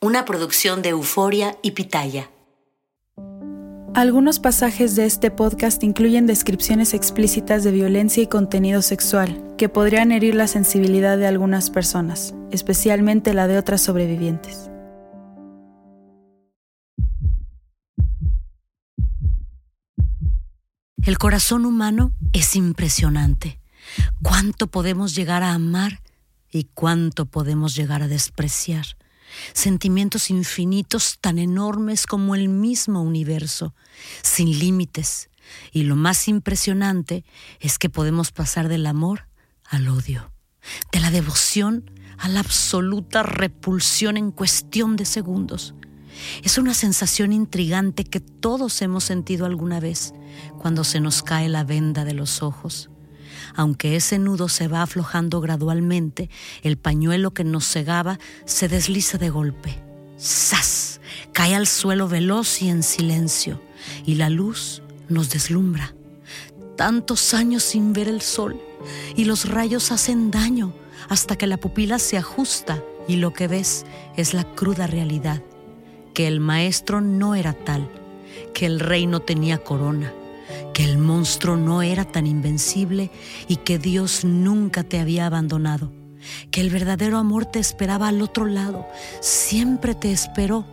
[0.00, 2.30] Una producción de Euforia y Pitaya.
[3.94, 10.12] Algunos pasajes de este podcast incluyen descripciones explícitas de violencia y contenido sexual que podrían
[10.12, 14.70] herir la sensibilidad de algunas personas, especialmente la de otras sobrevivientes.
[21.02, 23.60] El corazón humano es impresionante.
[24.22, 26.00] ¿Cuánto podemos llegar a amar
[26.50, 28.86] y cuánto podemos llegar a despreciar?
[29.52, 33.74] sentimientos infinitos tan enormes como el mismo universo,
[34.22, 35.30] sin límites.
[35.72, 37.24] Y lo más impresionante
[37.60, 39.26] es que podemos pasar del amor
[39.64, 40.30] al odio,
[40.92, 45.74] de la devoción a la absoluta repulsión en cuestión de segundos.
[46.42, 50.12] Es una sensación intrigante que todos hemos sentido alguna vez
[50.58, 52.90] cuando se nos cae la venda de los ojos
[53.58, 56.30] aunque ese nudo se va aflojando gradualmente,
[56.62, 59.82] el pañuelo que nos cegaba se desliza de golpe.
[60.16, 61.00] ¡Sas!
[61.32, 63.60] Cae al suelo veloz y en silencio,
[64.06, 65.92] y la luz nos deslumbra.
[66.76, 68.60] Tantos años sin ver el sol,
[69.16, 70.72] y los rayos hacen daño
[71.08, 75.42] hasta que la pupila se ajusta y lo que ves es la cruda realidad,
[76.14, 77.90] que el maestro no era tal,
[78.54, 80.12] que el rey no tenía corona,
[80.72, 83.10] que el monstruo no era tan invencible
[83.48, 85.92] y que Dios nunca te había abandonado,
[86.50, 88.86] que el verdadero amor te esperaba al otro lado,
[89.20, 90.64] siempre te esperó,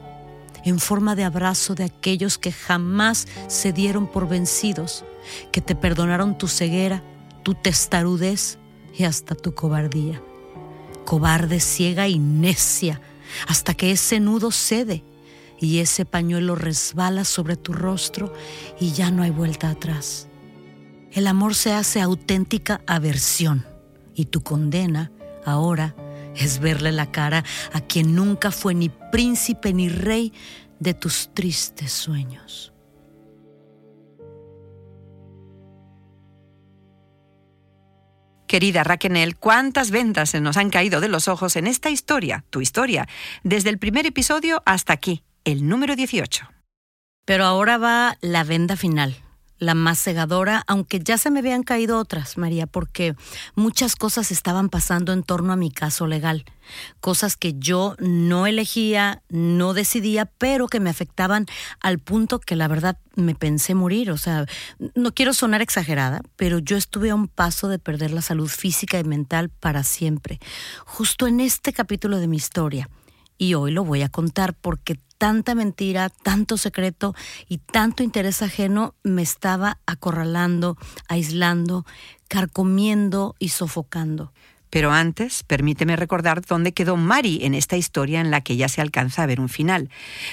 [0.64, 5.06] en forma de abrazo de aquellos que jamás se dieron por vencidos,
[5.52, 7.04] que te perdonaron tu ceguera,
[7.44, 8.58] tu testarudez
[8.98, 10.22] y hasta tu cobardía.
[11.06, 13.00] Cobarde, ciega y necia,
[13.48, 15.04] hasta que ese nudo cede
[15.60, 18.34] y ese pañuelo resbala sobre tu rostro
[18.80, 20.28] y ya no hay vuelta atrás.
[21.12, 23.66] El amor se hace auténtica aversión
[24.14, 25.12] y tu condena
[25.46, 25.96] ahora
[26.36, 30.34] es verle la cara a quien nunca fue ni príncipe ni rey
[30.80, 32.74] de tus tristes sueños.
[38.48, 42.62] Querida Raquel, ¿cuántas vendas se nos han caído de los ojos en esta historia, tu
[42.62, 43.08] historia,
[43.44, 45.24] desde el primer episodio hasta aquí?
[45.46, 46.50] El número 18.
[47.24, 49.16] Pero ahora va la venda final,
[49.58, 53.16] la más cegadora, aunque ya se me habían caído otras, María, porque
[53.54, 56.46] muchas cosas estaban pasando en torno a mi caso legal,
[57.00, 61.46] cosas que yo no elegía, no decidía, pero que me afectaban
[61.80, 64.12] al punto que la verdad me pensé morir.
[64.12, 64.46] O sea,
[64.96, 69.00] no quiero sonar exagerada, pero yo estuve a un paso de perder la salud física
[69.00, 70.40] y mental para siempre,
[70.86, 72.90] justo en este capítulo de mi historia.
[73.38, 77.16] Y hoy lo voy a contar porque tanta mentira, tanto secreto
[77.48, 80.78] y tanto interés ajeno me estaba acorralando,
[81.08, 81.86] aislando,
[82.28, 84.32] carcomiendo y sofocando.
[84.70, 88.82] Pero antes, permíteme recordar dónde quedó Mari en esta historia en la que ya se
[88.82, 89.90] alcanza a ver un final.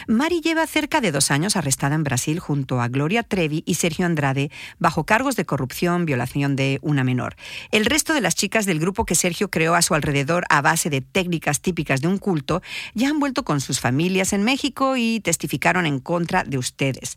[0.09, 4.07] Mari lleva cerca de dos años arrestada en Brasil junto a Gloria Trevi y Sergio
[4.07, 7.37] Andrade bajo cargos de corrupción, violación de una menor.
[7.71, 10.91] El resto de las chicas del grupo que Sergio creó a su alrededor a base
[10.91, 12.63] de técnicas típicas de un culto
[12.95, 17.17] ya han vuelto con sus familias en México y testificaron en contra de ustedes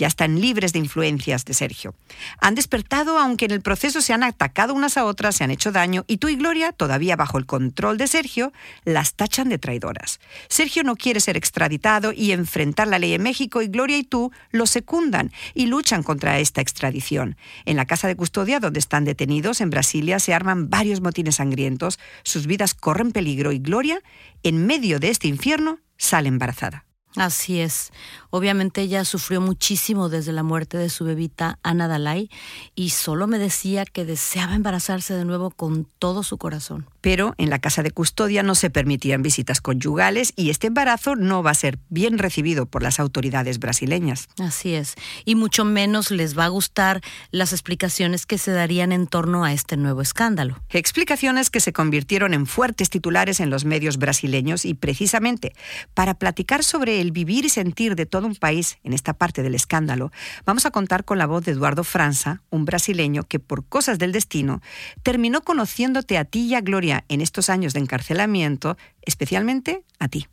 [0.00, 1.94] ya están libres de influencias de Sergio.
[2.40, 5.72] Han despertado, aunque en el proceso se han atacado unas a otras, se han hecho
[5.72, 8.50] daño, y tú y Gloria, todavía bajo el control de Sergio,
[8.84, 10.18] las tachan de traidoras.
[10.48, 14.32] Sergio no quiere ser extraditado y enfrentar la ley en México, y Gloria y tú
[14.52, 17.36] lo secundan y luchan contra esta extradición.
[17.66, 21.98] En la casa de custodia donde están detenidos, en Brasilia, se arman varios motines sangrientos,
[22.22, 24.00] sus vidas corren peligro y Gloria,
[24.42, 26.86] en medio de este infierno, sale embarazada.
[27.16, 27.92] Así es.
[28.30, 32.30] Obviamente ella sufrió muchísimo desde la muerte de su bebita Ana Dalai
[32.76, 36.86] y solo me decía que deseaba embarazarse de nuevo con todo su corazón.
[37.00, 41.42] Pero en la casa de custodia no se permitían visitas conyugales y este embarazo no
[41.42, 44.28] va a ser bien recibido por las autoridades brasileñas.
[44.38, 44.94] Así es.
[45.24, 47.00] Y mucho menos les va a gustar
[47.30, 50.62] las explicaciones que se darían en torno a este nuevo escándalo.
[50.70, 55.54] Explicaciones que se convirtieron en fuertes titulares en los medios brasileños y precisamente
[55.94, 59.54] para platicar sobre el vivir y sentir de todo un país en esta parte del
[59.54, 60.12] escándalo,
[60.44, 64.12] vamos a contar con la voz de Eduardo Franza, un brasileño que por cosas del
[64.12, 64.60] destino
[65.02, 70.26] terminó conociéndote a ti y a Gloria En estos años de encarcelamiento, especialmente a ti.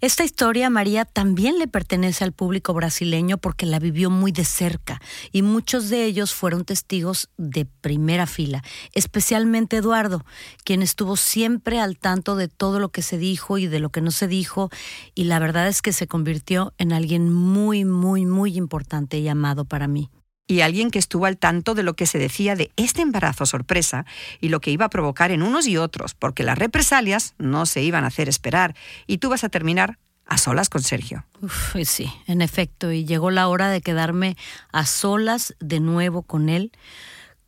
[0.00, 5.00] Esta historia, María, también le pertenece al público brasileño porque la vivió muy de cerca
[5.32, 8.62] y muchos de ellos fueron testigos de primera fila,
[8.94, 10.24] especialmente Eduardo,
[10.64, 14.00] quien estuvo siempre al tanto de todo lo que se dijo y de lo que
[14.00, 14.70] no se dijo
[15.16, 19.64] y la verdad es que se convirtió en alguien muy, muy, muy importante y amado
[19.64, 20.08] para mí
[20.50, 24.04] y alguien que estuvo al tanto de lo que se decía de este embarazo sorpresa
[24.40, 27.82] y lo que iba a provocar en unos y otros, porque las represalias no se
[27.82, 28.74] iban a hacer esperar
[29.06, 31.24] y tú vas a terminar a solas con Sergio.
[31.40, 34.36] Uf, sí, en efecto, y llegó la hora de quedarme
[34.72, 36.72] a solas de nuevo con él,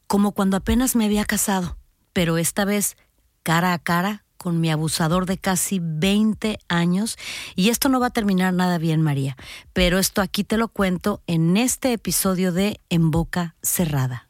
[0.07, 1.77] como cuando apenas me había casado,
[2.13, 2.97] pero esta vez
[3.43, 7.17] cara a cara con mi abusador de casi 20 años
[7.55, 9.37] y esto no va a terminar nada bien, María,
[9.73, 14.29] pero esto aquí te lo cuento en este episodio de En Boca Cerrada.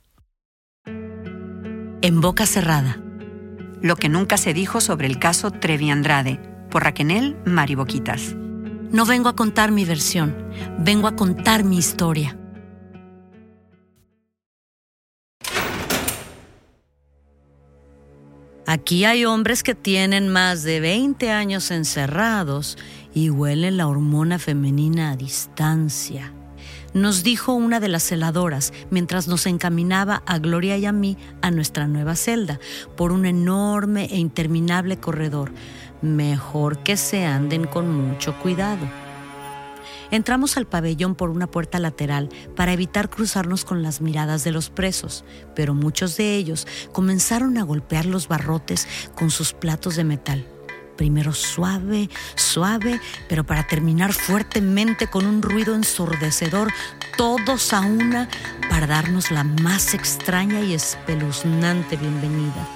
[0.84, 3.00] En Boca Cerrada.
[3.80, 6.38] Lo que nunca se dijo sobre el caso Trevi Andrade,
[6.70, 8.34] por Raquenel Mariboquitas.
[8.92, 10.36] No vengo a contar mi versión,
[10.78, 12.38] vengo a contar mi historia.
[18.72, 22.78] Aquí hay hombres que tienen más de 20 años encerrados
[23.12, 26.32] y huelen la hormona femenina a distancia.
[26.94, 31.50] Nos dijo una de las celadoras mientras nos encaminaba a Gloria y a mí a
[31.50, 32.60] nuestra nueva celda
[32.96, 35.52] por un enorme e interminable corredor.
[36.00, 39.01] Mejor que se anden con mucho cuidado.
[40.12, 44.68] Entramos al pabellón por una puerta lateral para evitar cruzarnos con las miradas de los
[44.68, 45.24] presos,
[45.56, 50.46] pero muchos de ellos comenzaron a golpear los barrotes con sus platos de metal.
[50.98, 56.70] Primero suave, suave, pero para terminar fuertemente con un ruido ensordecedor,
[57.16, 58.28] todos a una,
[58.68, 62.68] para darnos la más extraña y espeluznante bienvenida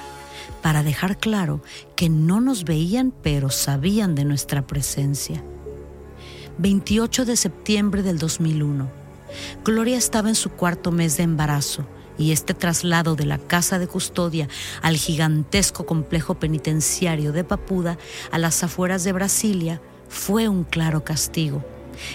[0.62, 1.60] para dejar claro
[1.94, 5.44] que no nos veían pero sabían de nuestra presencia.
[6.58, 8.88] 28 de septiembre del 2001.
[9.64, 11.86] Gloria estaba en su cuarto mes de embarazo
[12.18, 14.48] y este traslado de la casa de custodia
[14.80, 17.98] al gigantesco complejo penitenciario de Papuda
[18.30, 21.62] a las afueras de Brasilia fue un claro castigo.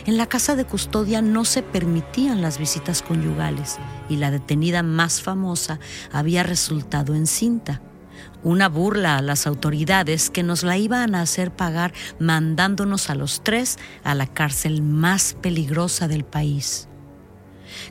[0.06, 3.78] En la casa de custodia no se permitían las visitas conyugales
[4.10, 5.80] y la detenida más famosa
[6.12, 7.82] había resultado encinta
[8.44, 13.44] una burla a las autoridades que nos la iban a hacer pagar mandándonos a los
[13.44, 16.88] tres a la cárcel más peligrosa del país.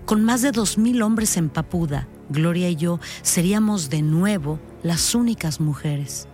[0.05, 5.14] Con más de dos mil hombres en Papuda, Gloria y yo seríamos de nuevo las
[5.14, 6.29] únicas mujeres.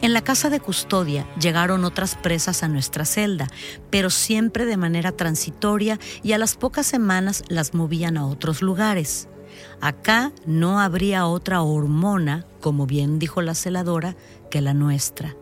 [0.00, 3.48] En la casa de custodia llegaron otras presas a nuestra celda,
[3.90, 9.28] pero siempre de manera transitoria y a las pocas semanas las movían a otros lugares.
[9.80, 14.16] Acá no habría otra hormona, como bien dijo la celadora,
[14.50, 15.36] que la nuestra.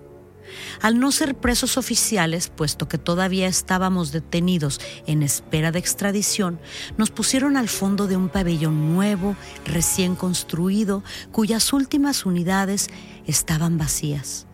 [0.80, 6.60] Al no ser presos oficiales, puesto que todavía estábamos detenidos en espera de extradición,
[6.96, 12.88] nos pusieron al fondo de un pabellón nuevo, recién construido, cuyas últimas unidades
[13.26, 14.46] estaban vacías.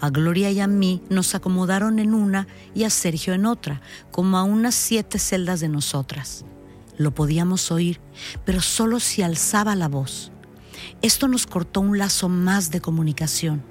[0.00, 4.38] A Gloria y a mí nos acomodaron en una y a Sergio en otra, como
[4.38, 6.44] a unas siete celdas de nosotras.
[7.00, 7.98] Lo podíamos oír,
[8.44, 10.32] pero solo si alzaba la voz.
[11.00, 13.62] Esto nos cortó un lazo más de comunicación.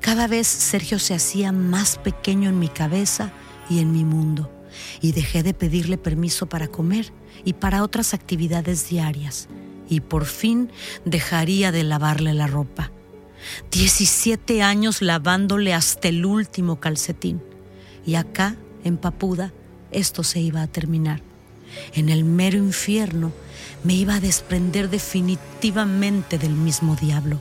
[0.00, 3.30] Cada vez Sergio se hacía más pequeño en mi cabeza
[3.70, 4.50] y en mi mundo,
[5.00, 7.12] y dejé de pedirle permiso para comer
[7.44, 9.46] y para otras actividades diarias,
[9.88, 10.68] y por fin
[11.04, 12.90] dejaría de lavarle la ropa.
[13.70, 17.40] Diecisiete años lavándole hasta el último calcetín,
[18.04, 19.52] y acá, en Papuda,
[19.92, 21.22] esto se iba a terminar
[21.92, 23.32] en el mero infierno,
[23.82, 27.40] me iba a desprender definitivamente del mismo diablo.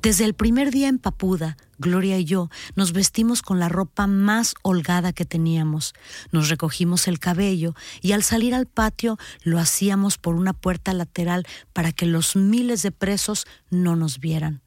[0.00, 4.54] Desde el primer día en Papuda, Gloria y yo nos vestimos con la ropa más
[4.62, 5.92] holgada que teníamos,
[6.30, 11.46] nos recogimos el cabello y al salir al patio lo hacíamos por una puerta lateral
[11.72, 14.62] para que los miles de presos no nos vieran.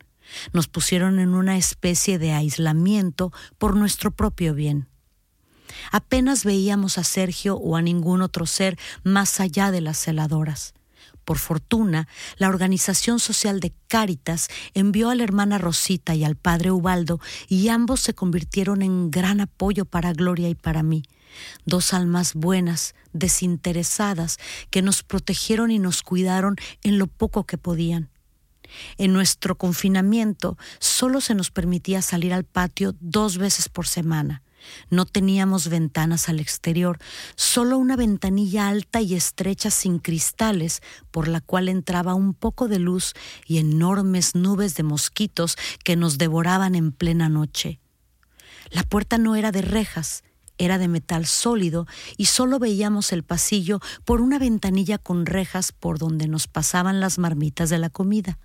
[0.52, 4.91] Nos pusieron en una especie de aislamiento por nuestro propio bien.
[5.92, 10.74] Apenas veíamos a Sergio o a ningún otro ser más allá de las celadoras.
[11.26, 16.72] Por fortuna, la organización social de Cáritas envió a la hermana Rosita y al padre
[16.72, 21.04] Ubaldo y ambos se convirtieron en gran apoyo para Gloria y para mí.
[21.66, 24.38] Dos almas buenas, desinteresadas,
[24.70, 28.10] que nos protegieron y nos cuidaron en lo poco que podían.
[28.98, 34.44] En nuestro confinamiento solo se nos permitía salir al patio dos veces por semana
[34.90, 37.00] No teníamos ventanas al exterior,
[37.36, 42.80] solo una ventanilla alta y estrecha sin cristales por la cual entraba un poco de
[42.80, 43.14] luz
[43.46, 47.80] y enormes nubes de mosquitos que nos devoraban en plena noche.
[48.70, 50.24] La puerta no era de rejas,
[50.58, 51.88] era de metal sólido
[52.18, 57.18] y solo veíamos el pasillo por una ventanilla con rejas por donde nos pasaban las
[57.18, 58.38] marmitas de la comida.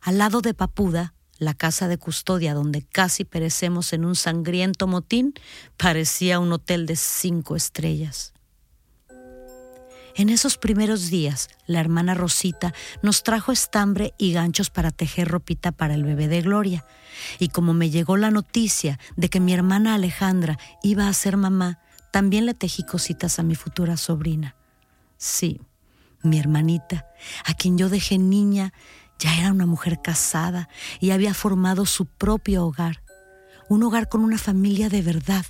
[0.00, 5.34] Al lado de Papuda, la casa de custodia donde casi perecemos en un sangriento motín,
[5.76, 8.34] parecía un hotel de cinco estrellas.
[10.14, 15.72] En esos primeros días, la hermana Rosita nos trajo estambre y ganchos para tejer ropita
[15.72, 16.84] para el bebé de Gloria.
[17.38, 21.78] Y como me llegó la noticia de que mi hermana Alejandra iba a ser mamá,
[22.12, 24.56] también le tejí cositas a mi futura sobrina.
[25.16, 25.60] Sí,
[26.22, 27.06] mi hermanita,
[27.46, 28.74] a quien yo dejé niña,
[29.20, 33.02] ya era una mujer casada y había formado su propio hogar.
[33.68, 35.44] Un hogar con una familia de verdad,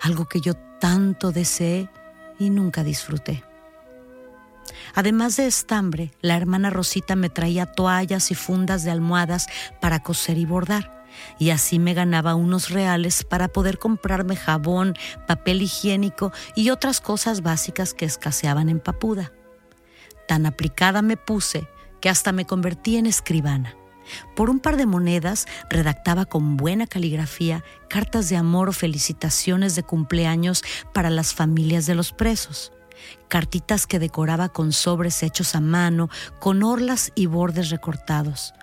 [0.00, 1.90] algo que yo tanto deseé
[2.38, 3.42] y nunca disfruté.
[4.94, 9.48] Además de estambre, la hermana Rosita me traía toallas y fundas de almohadas
[9.80, 11.04] para coser y bordar,
[11.38, 14.94] y así me ganaba unos reales para poder comprarme jabón,
[15.26, 19.32] papel higiénico y otras cosas básicas que escaseaban en Papuda.
[20.28, 21.66] Tan aplicada me puse
[22.00, 23.74] que hasta me convertí en escribana.
[24.34, 29.82] Por un par de monedas redactaba con buena caligrafía cartas de amor o felicitaciones de
[29.82, 30.62] cumpleaños
[30.94, 32.72] para las familias de los presos
[33.28, 36.08] cartitas que decoraba con sobres hechos a mano,
[36.40, 38.54] con orlas y bordes recortados.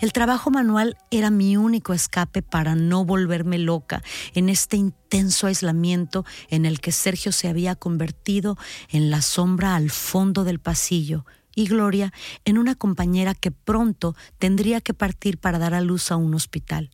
[0.00, 4.02] El trabajo manual era mi único escape para no volverme loca
[4.34, 9.90] en este intenso aislamiento en el que Sergio se había convertido en la sombra al
[9.90, 12.12] fondo del pasillo y Gloria
[12.44, 16.90] en una compañera que pronto tendría que partir para dar a luz a un hospital.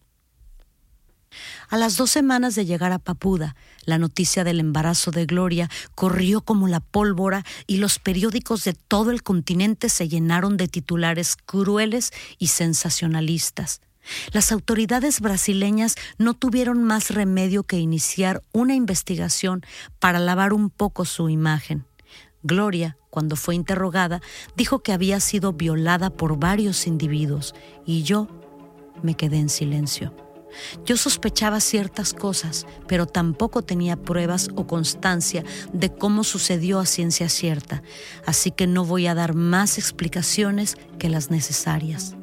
[1.68, 6.40] A las dos semanas de llegar a Papuda, la noticia del embarazo de Gloria corrió
[6.40, 12.12] como la pólvora y los periódicos de todo el continente se llenaron de titulares crueles
[12.38, 13.80] y sensacionalistas.
[14.32, 19.62] Las autoridades brasileñas no tuvieron más remedio que iniciar una investigación
[19.98, 21.84] para lavar un poco su imagen.
[22.46, 24.22] Gloria, cuando fue interrogada,
[24.56, 28.28] dijo que había sido violada por varios individuos y yo
[29.02, 30.14] me quedé en silencio.
[30.84, 37.28] Yo sospechaba ciertas cosas, pero tampoco tenía pruebas o constancia de cómo sucedió a ciencia
[37.28, 37.82] cierta,
[38.24, 42.15] así que no voy a dar más explicaciones que las necesarias.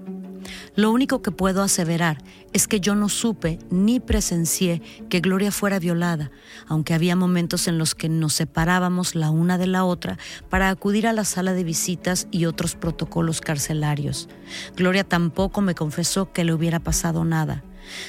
[0.75, 2.17] Lo único que puedo aseverar
[2.51, 6.31] es que yo no supe ni presencié que Gloria fuera violada,
[6.67, 10.17] aunque había momentos en los que nos separábamos la una de la otra
[10.49, 14.29] para acudir a la sala de visitas y otros protocolos carcelarios.
[14.75, 17.63] Gloria tampoco me confesó que le hubiera pasado nada.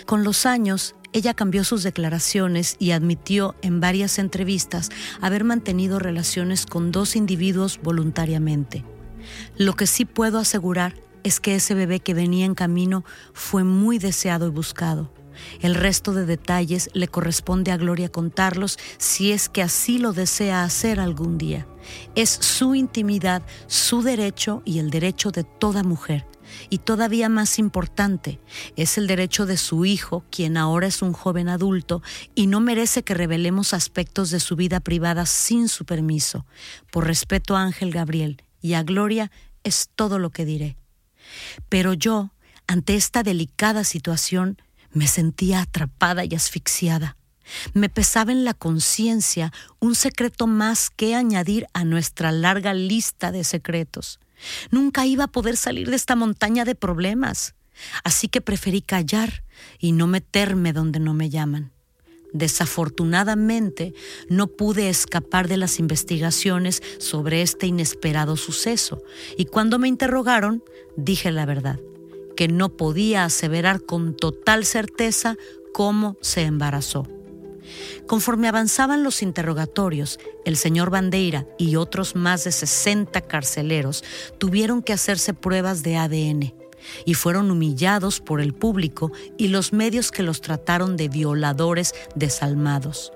[0.07, 4.89] Con los años, ella cambió sus declaraciones y admitió en varias entrevistas
[5.21, 8.85] haber mantenido relaciones con dos individuos voluntariamente.
[9.57, 10.95] Lo que sí puedo asegurar
[11.25, 15.13] es que ese bebé que venía en camino fue muy deseado y buscado.
[15.61, 20.63] El resto de detalles le corresponde a Gloria contarlos si es que así lo desea
[20.63, 21.67] hacer algún día.
[22.15, 26.27] Es su intimidad, su derecho y el derecho de toda mujer.
[26.71, 28.39] Y todavía más importante,
[28.77, 32.03] es el derecho de su hijo, quien ahora es un joven adulto
[32.35, 36.47] y no merece que revelemos aspectos de su vida privada sin su permiso.
[36.93, 39.33] Por respeto a Ángel Gabriel y a Gloria
[39.65, 40.77] es todo lo que diré.
[41.69, 42.31] Pero yo,
[42.67, 44.61] ante esta delicada situación,
[44.93, 47.17] me sentía atrapada y asfixiada.
[47.75, 53.45] Me pesaba en la conciencia un secreto más que añadir a nuestra larga lista de
[53.45, 54.19] secretos.
[54.71, 57.55] Nunca iba a poder salir de esta montaña de problemas,
[58.03, 59.45] así que preferí callar
[59.79, 61.73] y no meterme donde no me llaman.
[62.35, 63.95] Desafortunadamente,
[64.29, 69.05] no pude escapar de las investigaciones sobre este inesperado suceso,
[69.39, 70.65] y cuando me interrogaron,
[70.97, 71.79] dije la verdad,
[72.37, 75.37] que no podía aseverar con total certeza
[75.73, 77.07] cómo se embarazó.
[78.09, 84.03] Conforme avanzaban los interrogatorios, el señor Bandeira y otros más de 60 carceleros
[84.39, 86.64] tuvieron que hacerse pruebas de ADN
[87.05, 93.13] y fueron humillados por el público y los medios que los trataron de violadores desalmados.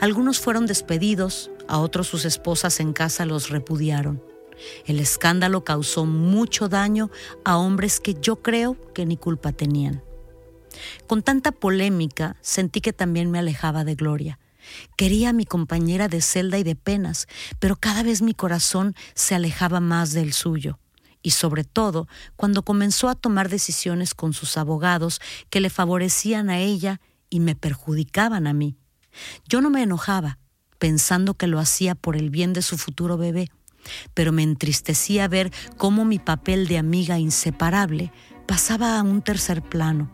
[0.00, 4.22] Algunos fueron despedidos, a otros sus esposas en casa los repudiaron.
[4.86, 7.10] El escándalo causó mucho daño
[7.44, 10.02] a hombres que yo creo que ni culpa tenían.
[11.06, 14.38] Con tanta polémica sentí que también me alejaba de Gloria.
[14.96, 17.26] Quería a mi compañera de celda y de penas,
[17.58, 20.78] pero cada vez mi corazón se alejaba más del suyo.
[21.22, 26.58] Y sobre todo cuando comenzó a tomar decisiones con sus abogados que le favorecían a
[26.58, 27.00] ella
[27.30, 28.76] y me perjudicaban a mí.
[29.48, 30.38] Yo no me enojaba,
[30.78, 33.48] pensando que lo hacía por el bien de su futuro bebé,
[34.14, 38.12] pero me entristecía ver cómo mi papel de amiga inseparable
[38.46, 40.10] pasaba a un tercer plano.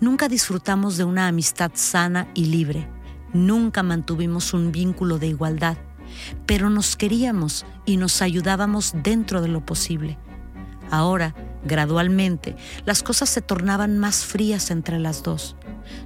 [0.00, 2.88] Nunca disfrutamos de una amistad sana y libre,
[3.32, 5.76] nunca mantuvimos un vínculo de igualdad,
[6.46, 10.18] pero nos queríamos y nos ayudábamos dentro de lo posible.
[10.90, 15.56] Ahora, gradualmente, las cosas se tornaban más frías entre las dos.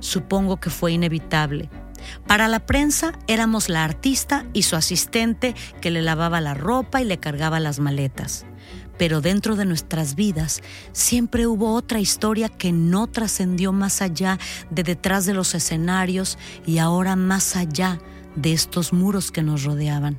[0.00, 1.68] Supongo que fue inevitable.
[2.26, 7.04] Para la prensa éramos la artista y su asistente que le lavaba la ropa y
[7.04, 8.46] le cargaba las maletas.
[8.98, 14.38] Pero dentro de nuestras vidas siempre hubo otra historia que no trascendió más allá
[14.70, 17.98] de detrás de los escenarios y ahora más allá
[18.36, 20.18] de estos muros que nos rodeaban.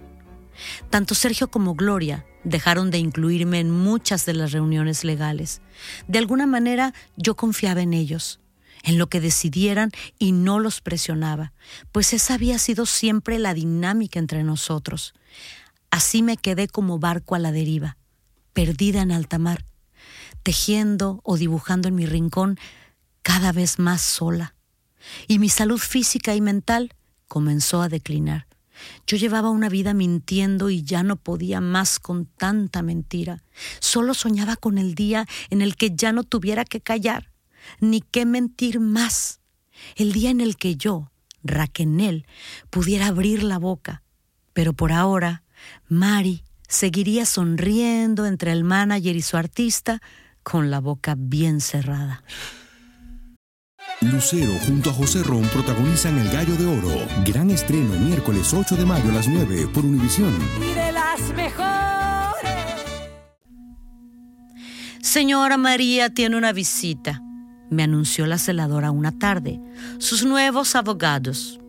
[0.90, 5.62] Tanto Sergio como Gloria dejaron de incluirme en muchas de las reuniones legales.
[6.08, 8.40] De alguna manera yo confiaba en ellos,
[8.84, 11.54] en lo que decidieran y no los presionaba,
[11.92, 15.14] pues esa había sido siempre la dinámica entre nosotros.
[15.92, 17.98] Así me quedé como barco a la deriva,
[18.54, 19.66] perdida en alta mar,
[20.44, 22.58] tejiendo o dibujando en mi rincón
[23.22, 24.56] cada vez más sola.
[25.28, 26.94] Y mi salud física y mental
[27.28, 28.48] comenzó a declinar.
[29.08, 33.44] Yo llevaba una vida mintiendo y ya no podía más con tanta mentira.
[33.80, 37.32] Solo soñaba con el día en el que ya no tuviera que callar,
[37.80, 39.40] ni que mentir más.
[39.96, 41.12] El día en el que yo,
[41.44, 42.26] Raquenel,
[42.70, 44.04] pudiera abrir la boca.
[44.54, 45.44] Pero por ahora,
[45.88, 50.02] Mari seguiría sonriendo entre el manager y su artista
[50.44, 52.24] con la boca bien cerrada.
[54.02, 57.06] Lucero junto a José Ron protagonizan El Gallo de Oro.
[57.24, 60.34] Gran estreno miércoles 8 de mayo a las 9 por Univisión.
[60.60, 62.42] Y de las mejores.
[65.02, 67.22] Señora María tiene una visita,
[67.70, 69.62] me anunció la celadora una tarde.
[70.00, 71.60] Sus nuevos abogados.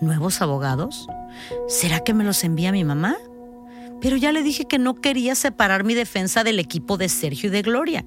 [0.00, 1.08] ¿Nuevos abogados?
[1.66, 3.16] ¿Será que me los envía mi mamá?
[4.00, 7.52] Pero ya le dije que no quería separar mi defensa del equipo de Sergio y
[7.52, 8.06] de Gloria.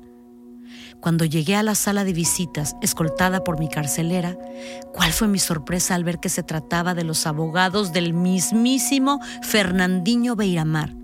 [1.03, 4.37] Cuando llegué a la sala de visitas, escoltada por mi carcelera,
[4.93, 10.37] ¿cuál fue mi sorpresa al ver que se trataba de los abogados del mismísimo Fernandinho
[10.37, 10.95] Beiramar?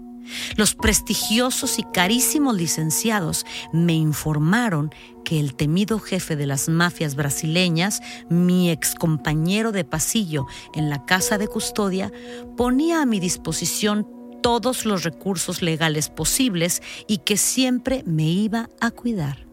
[0.56, 4.90] Los prestigiosos y carísimos licenciados me informaron
[5.26, 11.04] que el temido jefe de las mafias brasileñas, mi ex compañero de pasillo en la
[11.04, 12.10] casa de custodia,
[12.56, 14.08] ponía a mi disposición
[14.42, 19.49] todos los recursos legales posibles y que siempre me iba a cuidar.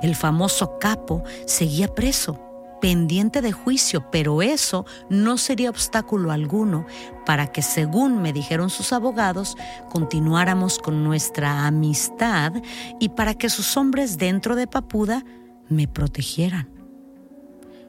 [0.00, 2.38] El famoso capo seguía preso,
[2.80, 6.84] pendiente de juicio, pero eso no sería obstáculo alguno
[7.24, 9.56] para que, según me dijeron sus abogados,
[9.88, 12.52] continuáramos con nuestra amistad
[12.98, 15.24] y para que sus hombres dentro de Papuda
[15.68, 16.68] me protegieran.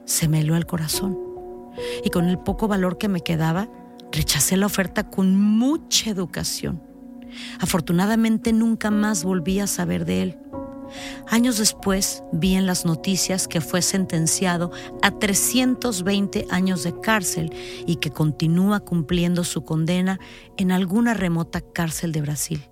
[0.04, 1.18] Se me heló el corazón
[2.04, 3.68] y con el poco valor que me quedaba,
[4.12, 6.80] rechacé la oferta con mucha educación.
[7.58, 10.38] Afortunadamente nunca más volví a saber de él.
[11.28, 14.70] Años después vi en las noticias que fue sentenciado
[15.02, 17.52] a 320 años de cárcel
[17.86, 20.18] y que continúa cumpliendo su condena
[20.56, 22.68] en alguna remota cárcel de Brasil.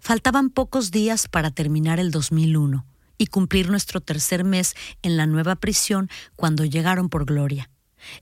[0.00, 2.86] Faltaban pocos días para terminar el 2001
[3.18, 7.70] y cumplir nuestro tercer mes en la nueva prisión cuando llegaron por Gloria.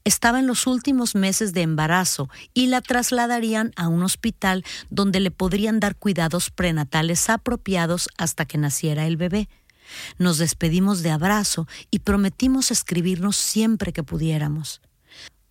[0.05, 5.31] Estaba en los últimos meses de embarazo y la trasladarían a un hospital donde le
[5.31, 9.49] podrían dar cuidados prenatales apropiados hasta que naciera el bebé.
[10.18, 14.81] Nos despedimos de abrazo y prometimos escribirnos siempre que pudiéramos.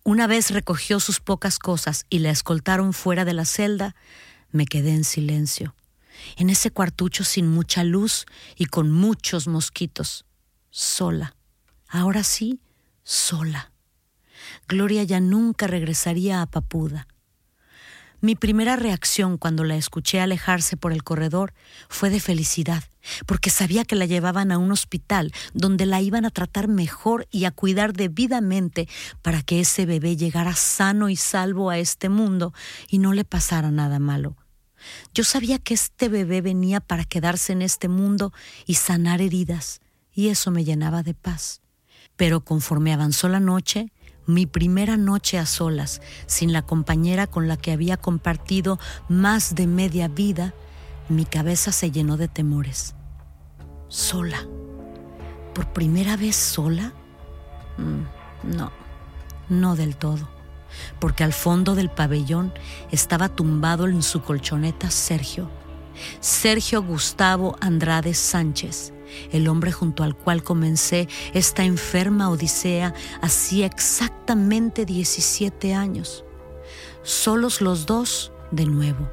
[0.02, 3.96] Una vez recogió sus pocas cosas y la escoltaron fuera de la celda,
[4.50, 5.74] me quedé en silencio,
[6.36, 10.26] en ese cuartucho sin mucha luz y con muchos mosquitos,
[10.70, 11.36] sola.
[11.88, 12.60] Ahora sí,
[13.02, 13.73] sola.
[14.68, 17.06] Gloria ya nunca regresaría a Papuda.
[18.24, 21.52] Mi primera reacción cuando la escuché alejarse por el corredor
[21.90, 22.82] fue de felicidad,
[23.26, 27.44] porque sabía que la llevaban a un hospital donde la iban a tratar mejor y
[27.44, 28.88] a cuidar debidamente
[29.20, 32.54] para que ese bebé llegara sano y salvo a este mundo
[32.88, 34.38] y no le pasara nada malo.
[35.12, 38.32] Yo sabía que este bebé venía para quedarse en este mundo
[38.64, 39.82] y sanar heridas,
[40.14, 41.60] y eso me llenaba de paz.
[42.16, 43.92] Pero conforme avanzó la noche,
[44.26, 49.66] mi primera noche a solas, sin la compañera con la que había compartido más de
[49.66, 50.54] media vida,
[51.08, 52.94] mi cabeza se llenó de temores.
[53.88, 54.46] Sola.
[55.54, 56.92] ¿Por primera vez sola?
[57.76, 58.72] Mm, no,
[59.48, 60.28] no del todo,
[60.98, 62.52] porque al fondo del pabellón
[62.90, 65.50] estaba tumbado en su colchoneta Sergio.
[66.20, 68.93] Sergio Gustavo Andrade Sánchez,
[69.32, 76.24] El hombre junto al cual comencé esta enferma odisea hacía exactamente 17 años.
[77.02, 79.08] Solos los dos de nuevo.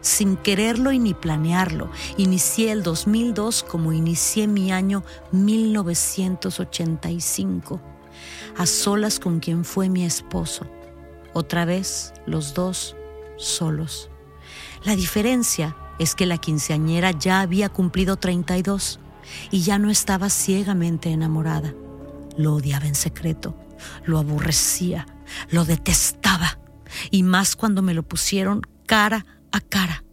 [0.00, 7.80] Sin quererlo y ni planearlo, inicié el 2002 como inicié mi año 1985,
[8.56, 10.64] a solas con quien fue mi esposo.
[11.32, 12.94] Otra vez los dos
[13.36, 14.10] solos.
[14.84, 19.00] La diferencia es que la quinceañera ya había cumplido 32
[19.50, 21.74] y ya no estaba ciegamente enamorada.
[22.36, 23.56] Lo odiaba en secreto,
[24.04, 25.06] lo aborrecía,
[25.50, 26.58] lo detestaba,
[27.10, 30.04] y más cuando me lo pusieron cara a cara.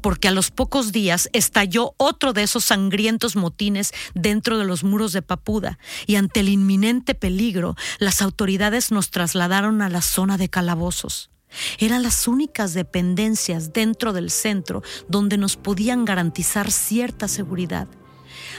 [0.00, 5.12] Porque a los pocos días estalló otro de esos sangrientos motines dentro de los muros
[5.12, 10.48] de Papuda, y ante el inminente peligro, las autoridades nos trasladaron a la zona de
[10.48, 11.30] calabozos.
[11.78, 17.88] Eran las únicas dependencias dentro del centro donde nos podían garantizar cierta seguridad.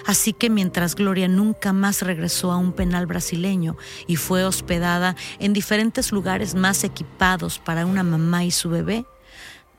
[0.05, 5.53] Así que mientras Gloria nunca más regresó a un penal brasileño y fue hospedada en
[5.53, 9.05] diferentes lugares más equipados para una mamá y su bebé,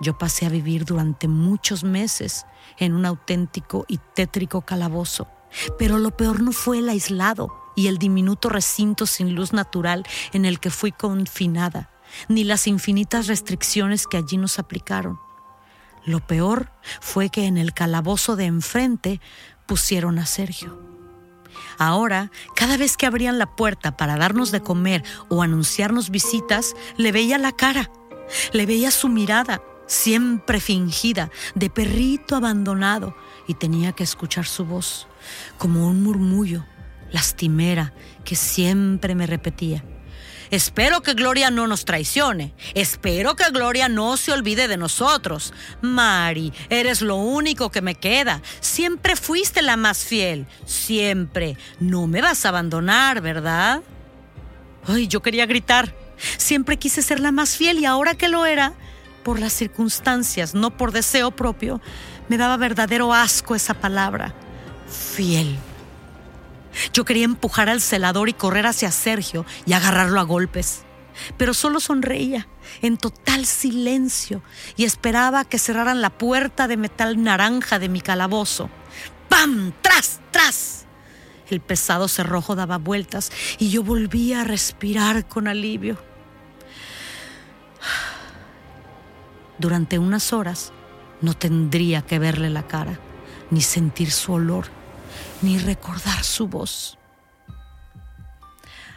[0.00, 2.46] yo pasé a vivir durante muchos meses
[2.78, 5.28] en un auténtico y tétrico calabozo.
[5.78, 10.44] Pero lo peor no fue el aislado y el diminuto recinto sin luz natural en
[10.44, 11.90] el que fui confinada,
[12.28, 15.18] ni las infinitas restricciones que allí nos aplicaron.
[16.04, 19.20] Lo peor fue que en el calabozo de enfrente
[19.66, 20.78] pusieron a Sergio.
[21.78, 27.12] Ahora, cada vez que abrían la puerta para darnos de comer o anunciarnos visitas, le
[27.12, 27.90] veía la cara,
[28.52, 35.06] le veía su mirada, siempre fingida, de perrito abandonado, y tenía que escuchar su voz,
[35.58, 36.64] como un murmullo,
[37.10, 37.92] lastimera,
[38.24, 39.84] que siempre me repetía.
[40.54, 42.54] Espero que Gloria no nos traicione.
[42.74, 45.52] Espero que Gloria no se olvide de nosotros.
[45.80, 48.40] Mari, eres lo único que me queda.
[48.60, 50.46] Siempre fuiste la más fiel.
[50.64, 51.58] Siempre.
[51.80, 53.82] No me vas a abandonar, ¿verdad?
[54.86, 55.92] Ay, yo quería gritar.
[56.36, 58.74] Siempre quise ser la más fiel y ahora que lo era,
[59.24, 61.80] por las circunstancias, no por deseo propio,
[62.28, 64.32] me daba verdadero asco esa palabra.
[65.16, 65.58] Fiel.
[66.92, 70.84] Yo quería empujar al celador y correr hacia Sergio y agarrarlo a golpes.
[71.36, 72.48] Pero solo sonreía,
[72.82, 74.42] en total silencio,
[74.76, 78.68] y esperaba que cerraran la puerta de metal naranja de mi calabozo.
[79.28, 79.72] ¡Pam!
[79.80, 80.20] ¡Tras!
[80.32, 80.86] ¡Tras!
[81.48, 85.98] El pesado cerrojo daba vueltas y yo volvía a respirar con alivio.
[89.58, 90.72] Durante unas horas
[91.20, 92.98] no tendría que verle la cara,
[93.50, 94.66] ni sentir su olor
[95.44, 96.98] ni recordar su voz.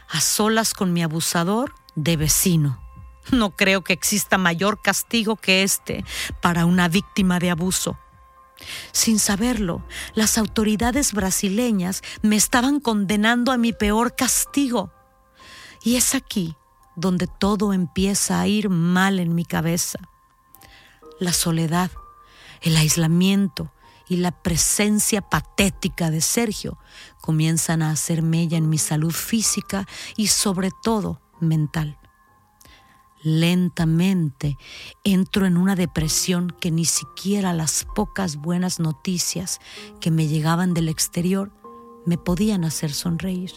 [0.09, 2.81] A solas con mi abusador de vecino.
[3.31, 6.05] No creo que exista mayor castigo que este
[6.41, 7.99] para una víctima de abuso.
[8.93, 14.91] Sin saberlo, las autoridades brasileñas me estaban condenando a mi peor castigo.
[15.83, 16.55] Y es aquí
[16.95, 19.99] donde todo empieza a ir mal en mi cabeza.
[21.19, 21.91] La soledad,
[22.61, 23.71] el aislamiento,
[24.09, 26.77] y la presencia patética de Sergio
[27.21, 31.97] comienzan a hacer mella en mi salud física y sobre todo mental.
[33.23, 34.57] Lentamente
[35.03, 39.59] entro en una depresión que ni siquiera las pocas buenas noticias
[39.99, 41.51] que me llegaban del exterior
[42.05, 43.51] me podían hacer sonreír.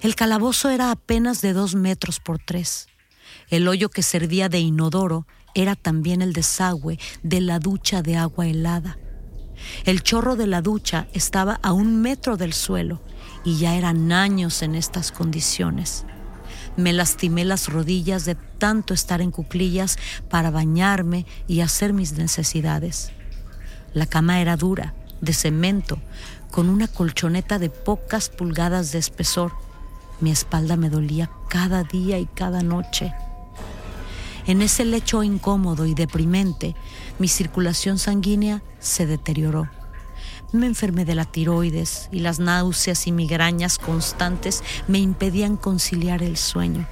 [0.00, 2.86] El calabozo era apenas de dos metros por tres.
[3.48, 5.26] El hoyo que servía de inodoro
[5.62, 8.98] era también el desagüe de la ducha de agua helada.
[9.84, 13.00] El chorro de la ducha estaba a un metro del suelo
[13.44, 16.04] y ya eran años en estas condiciones.
[16.76, 19.98] Me lastimé las rodillas de tanto estar en cuclillas
[20.30, 23.10] para bañarme y hacer mis necesidades.
[23.94, 25.98] La cama era dura, de cemento,
[26.52, 29.52] con una colchoneta de pocas pulgadas de espesor.
[30.20, 33.12] Mi espalda me dolía cada día y cada noche.
[34.48, 36.74] En ese lecho incómodo y deprimente,
[37.18, 39.68] mi circulación sanguínea se deterioró.
[40.52, 46.38] Me enfermé de la tiroides y las náuseas y migrañas constantes me impedían conciliar el
[46.38, 46.86] sueño.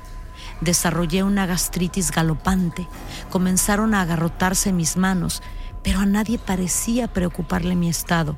[0.61, 2.87] Desarrollé una gastritis galopante.
[3.31, 5.43] Comenzaron a agarrotarse mis manos,
[5.83, 8.37] pero a nadie parecía preocuparle mi estado,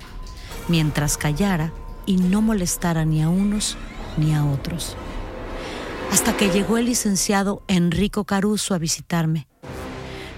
[0.68, 1.72] mientras callara
[2.07, 3.76] y no molestara ni a unos
[4.16, 4.96] ni a otros
[6.11, 9.47] hasta que llegó el licenciado Enrico Caruso a visitarme.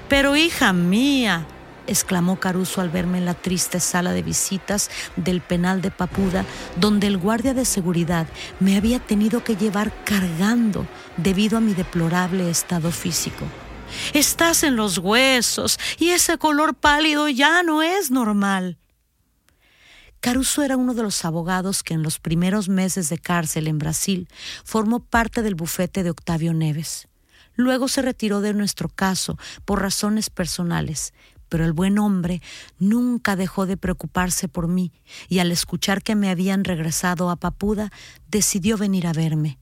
[0.09, 1.47] Pero hija mía,
[1.87, 6.45] exclamó Caruso al verme en la triste sala de visitas del penal de Papuda,
[6.77, 8.27] donde el guardia de seguridad
[8.59, 13.45] me había tenido que llevar cargando debido a mi deplorable estado físico.
[14.13, 18.79] Estás en los huesos y ese color pálido ya no es normal.
[20.21, 24.29] Caruso era uno de los abogados que en los primeros meses de cárcel en Brasil
[24.65, 27.09] formó parte del bufete de Octavio Neves.
[27.55, 31.15] Luego se retiró de nuestro caso por razones personales,
[31.49, 32.43] pero el buen hombre
[32.79, 34.93] nunca dejó de preocuparse por mí
[35.29, 37.91] y al escuchar que me habían regresado a Papuda,
[38.29, 39.59] decidió venir a verme.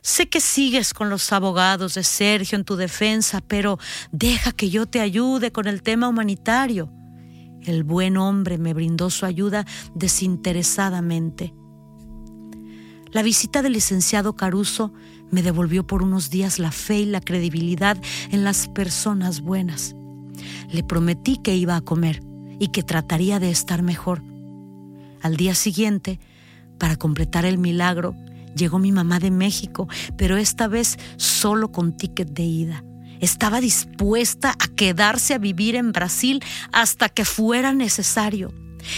[0.00, 3.78] Sé que sigues con los abogados de Sergio en tu defensa, pero
[4.10, 6.90] deja que yo te ayude con el tema humanitario.
[7.64, 11.54] El buen hombre me brindó su ayuda desinteresadamente.
[13.10, 14.92] La visita del licenciado Caruso
[15.30, 17.96] me devolvió por unos días la fe y la credibilidad
[18.30, 19.94] en las personas buenas.
[20.70, 22.22] Le prometí que iba a comer
[22.58, 24.22] y que trataría de estar mejor.
[25.22, 26.20] Al día siguiente,
[26.78, 28.14] para completar el milagro,
[28.54, 32.84] llegó mi mamá de México, pero esta vez solo con ticket de ida.
[33.20, 38.52] Estaba dispuesta a quedarse a vivir en Brasil hasta que fuera necesario.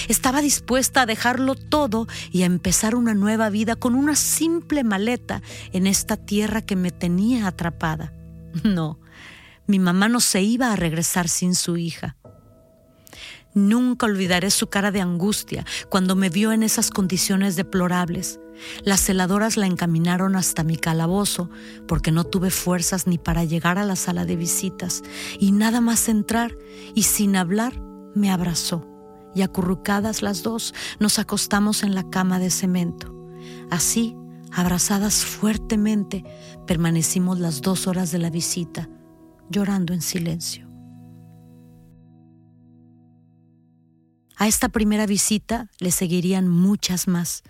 [0.09, 5.43] Estaba dispuesta a dejarlo todo y a empezar una nueva vida con una simple maleta
[5.73, 8.13] en esta tierra que me tenía atrapada.
[8.65, 8.99] No,
[9.69, 12.17] mi mamá no se iba a regresar sin su hija.
[13.55, 18.41] Nunca olvidaré su cara de angustia cuando me vio en esas condiciones deplorables.
[18.85, 21.51] Las celadoras la encaminaron hasta mi calabozo
[21.89, 25.03] porque no tuve fuerzas ni para llegar a la sala de visitas
[25.39, 26.57] y nada más entrar
[26.95, 27.81] y sin hablar
[28.15, 28.87] me abrazó
[29.35, 33.15] y acurrucadas las dos nos acostamos en la cama de cemento.
[33.71, 34.17] Así,
[34.53, 36.25] abrazadas fuertemente,
[36.67, 38.89] permanecimos las dos horas de la visita,
[39.49, 40.70] llorando en silencio.
[44.41, 47.43] A esta primera visita le seguirían muchas más.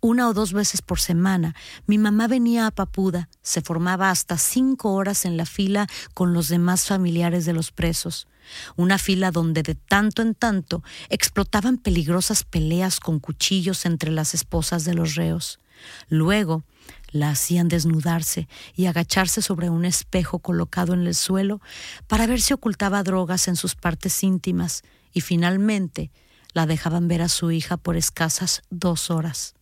[0.00, 1.56] Una o dos veces por semana,
[1.88, 6.46] mi mamá venía a Papuda, se formaba hasta cinco horas en la fila con los
[6.46, 8.28] demás familiares de los presos
[8.76, 14.84] una fila donde de tanto en tanto explotaban peligrosas peleas con cuchillos entre las esposas
[14.84, 15.60] de los reos.
[16.08, 16.64] Luego
[17.10, 21.60] la hacían desnudarse y agacharse sobre un espejo colocado en el suelo
[22.06, 26.10] para ver si ocultaba drogas en sus partes íntimas y finalmente
[26.52, 29.54] la dejaban ver a su hija por escasas dos horas.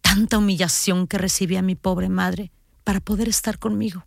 [0.00, 2.52] Tanta humillación que recibía mi pobre madre
[2.84, 4.04] para poder estar conmigo.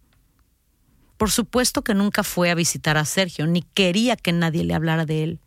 [1.17, 5.05] Por supuesto que nunca fue a visitar a Sergio, ni quería que nadie le hablara
[5.05, 5.39] de él.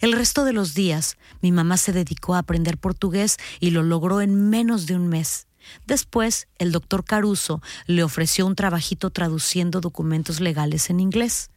[0.00, 4.20] El resto de los días, mi mamá se dedicó a aprender portugués y lo logró
[4.20, 5.46] en menos de un mes.
[5.86, 11.50] Después, el doctor Caruso le ofreció un trabajito traduciendo documentos legales en inglés.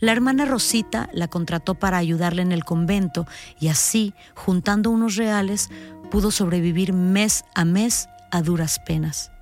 [0.00, 3.26] La hermana Rosita la contrató para ayudarle en el convento
[3.60, 5.70] y así, juntando unos reales,
[6.10, 9.32] pudo sobrevivir mes a mes a duras penas.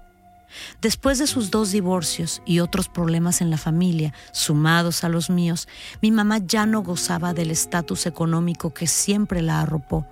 [0.80, 5.68] Después de sus dos divorcios y otros problemas en la familia, sumados a los míos,
[6.02, 10.06] mi mamá ya no gozaba del estatus económico que siempre la arropó.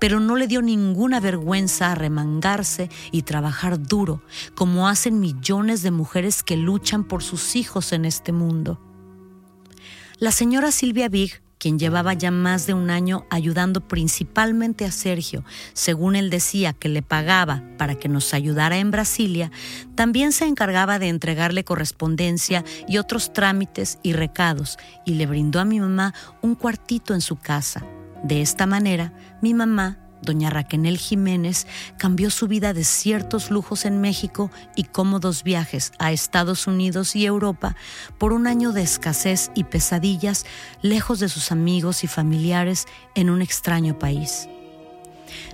[0.00, 4.22] Pero no le dio ninguna vergüenza arremangarse y trabajar duro,
[4.56, 8.80] como hacen millones de mujeres que luchan por sus hijos en este mundo.
[10.20, 15.44] La señora Silvia Big quien llevaba ya más de un año ayudando principalmente a Sergio,
[15.72, 19.50] según él decía que le pagaba para que nos ayudara en Brasilia,
[19.94, 25.66] también se encargaba de entregarle correspondencia y otros trámites y recados y le brindó a
[25.66, 27.84] mi mamá un cuartito en su casa.
[28.22, 34.00] De esta manera, mi mamá Doña Raquenel Jiménez cambió su vida de ciertos lujos en
[34.00, 37.76] México y cómodos viajes a Estados Unidos y Europa
[38.18, 40.44] por un año de escasez y pesadillas
[40.82, 44.48] lejos de sus amigos y familiares en un extraño país.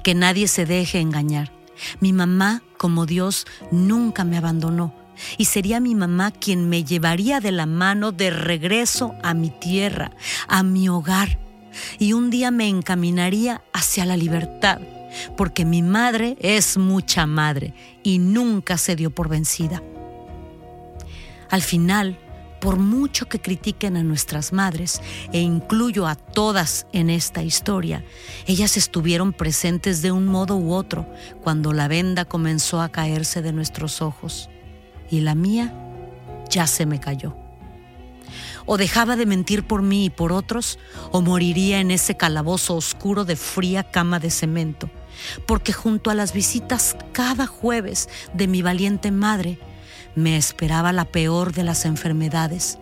[0.02, 1.52] Que nadie se deje engañar.
[2.00, 4.94] Mi mamá, como Dios, nunca me abandonó
[5.38, 10.10] y sería mi mamá quien me llevaría de la mano de regreso a mi tierra,
[10.48, 11.45] a mi hogar
[11.98, 14.80] y un día me encaminaría hacia la libertad,
[15.36, 19.82] porque mi madre es mucha madre y nunca se dio por vencida.
[21.50, 22.18] Al final,
[22.60, 25.00] por mucho que critiquen a nuestras madres,
[25.32, 28.04] e incluyo a todas en esta historia,
[28.46, 31.06] ellas estuvieron presentes de un modo u otro
[31.42, 34.50] cuando la venda comenzó a caerse de nuestros ojos,
[35.10, 35.72] y la mía
[36.50, 37.45] ya se me cayó
[38.66, 40.78] o dejaba de mentir por mí y por otros,
[41.12, 44.90] o moriría en ese calabozo oscuro de fría cama de cemento,
[45.46, 49.58] porque junto a las visitas cada jueves de mi valiente madre,
[50.14, 52.78] me esperaba la peor de las enfermedades,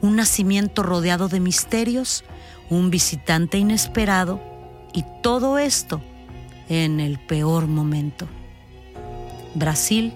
[0.00, 2.24] un nacimiento rodeado de misterios,
[2.70, 4.40] un visitante inesperado,
[4.92, 6.00] y todo esto
[6.68, 8.28] en el peor momento.
[9.54, 10.12] Brasil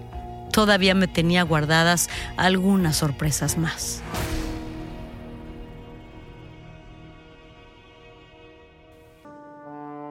[0.52, 4.02] todavía me tenía guardadas algunas sorpresas más.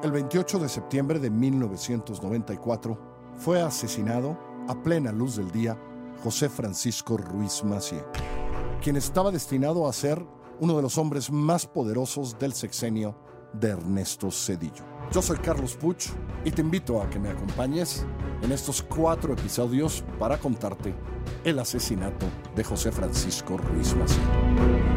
[0.08, 2.98] El 28 de septiembre de 1994
[3.36, 4.40] fue asesinado
[4.70, 5.78] a plena luz del día
[6.24, 8.06] José Francisco Ruiz Macié,
[8.82, 10.26] quien estaba destinado a ser
[10.62, 13.18] uno de los hombres más poderosos del sexenio
[13.52, 14.86] de Ernesto Cedillo.
[15.12, 16.06] Yo soy Carlos Puch
[16.46, 18.06] y te invito a que me acompañes
[18.42, 20.96] en estos cuatro episodios para contarte
[21.44, 24.97] el asesinato de José Francisco Ruiz Macié.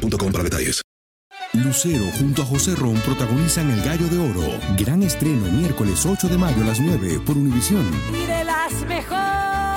[0.00, 0.82] para detalles.
[1.52, 4.58] Lucero junto a José Ron protagonizan El Gallo de Oro.
[4.76, 7.84] Gran estreno miércoles 8 de mayo a las 9 por Univisión.
[8.44, 9.75] Las mejores.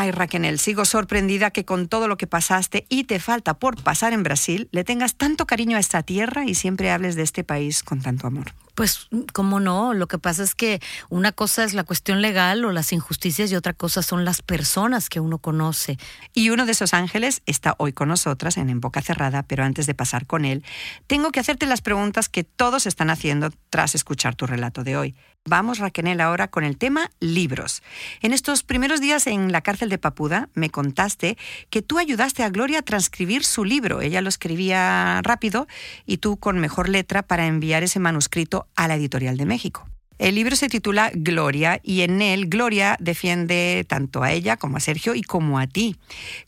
[0.00, 4.12] Ay, Raquel, sigo sorprendida que con todo lo que pasaste y te falta por pasar
[4.12, 7.82] en Brasil, le tengas tanto cariño a esta tierra y siempre hables de este país
[7.82, 8.54] con tanto amor.
[8.76, 9.94] Pues, ¿cómo no?
[9.94, 13.56] Lo que pasa es que una cosa es la cuestión legal o las injusticias y
[13.56, 15.98] otra cosa son las personas que uno conoce.
[16.32, 19.86] Y uno de esos ángeles está hoy con nosotras en En Boca Cerrada, pero antes
[19.86, 20.62] de pasar con él,
[21.08, 25.16] tengo que hacerte las preguntas que todos están haciendo tras escuchar tu relato de hoy.
[25.46, 27.82] Vamos, Raquel, ahora con el tema libros.
[28.20, 31.38] En estos primeros días en la cárcel de Papuda me contaste
[31.70, 34.02] que tú ayudaste a Gloria a transcribir su libro.
[34.02, 35.66] Ella lo escribía rápido
[36.04, 39.88] y tú con mejor letra para enviar ese manuscrito a la editorial de México.
[40.18, 44.80] El libro se titula Gloria y en él Gloria defiende tanto a ella como a
[44.80, 45.96] Sergio y como a ti.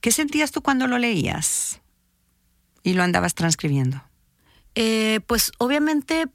[0.01, 1.81] ¿Qué sentías tú cuando lo leías
[2.83, 4.03] y lo andabas transcribiendo?
[4.75, 6.27] Eh, pues obviamente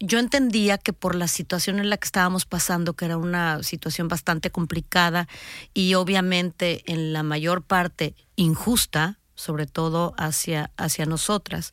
[0.00, 4.08] yo entendía que por la situación en la que estábamos pasando, que era una situación
[4.08, 5.28] bastante complicada
[5.74, 11.72] y obviamente en la mayor parte injusta, sobre todo hacia, hacia nosotras.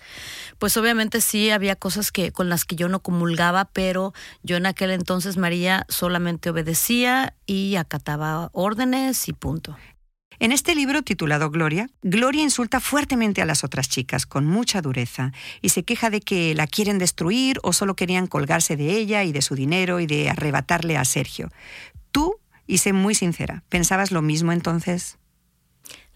[0.60, 4.68] Pues obviamente sí había cosas que, con las que yo no comulgaba, pero yo en
[4.68, 9.76] aquel entonces, María, solamente obedecía y acataba órdenes y punto.
[10.39, 15.32] En este libro titulado Gloria, Gloria insulta fuertemente a las otras chicas con mucha dureza
[15.62, 19.32] y se queja de que la quieren destruir o solo querían colgarse de ella y
[19.32, 21.52] de su dinero y de arrebatarle a Sergio.
[22.12, 22.36] Tú,
[22.67, 25.17] y sé muy sincera, ¿pensabas lo mismo entonces?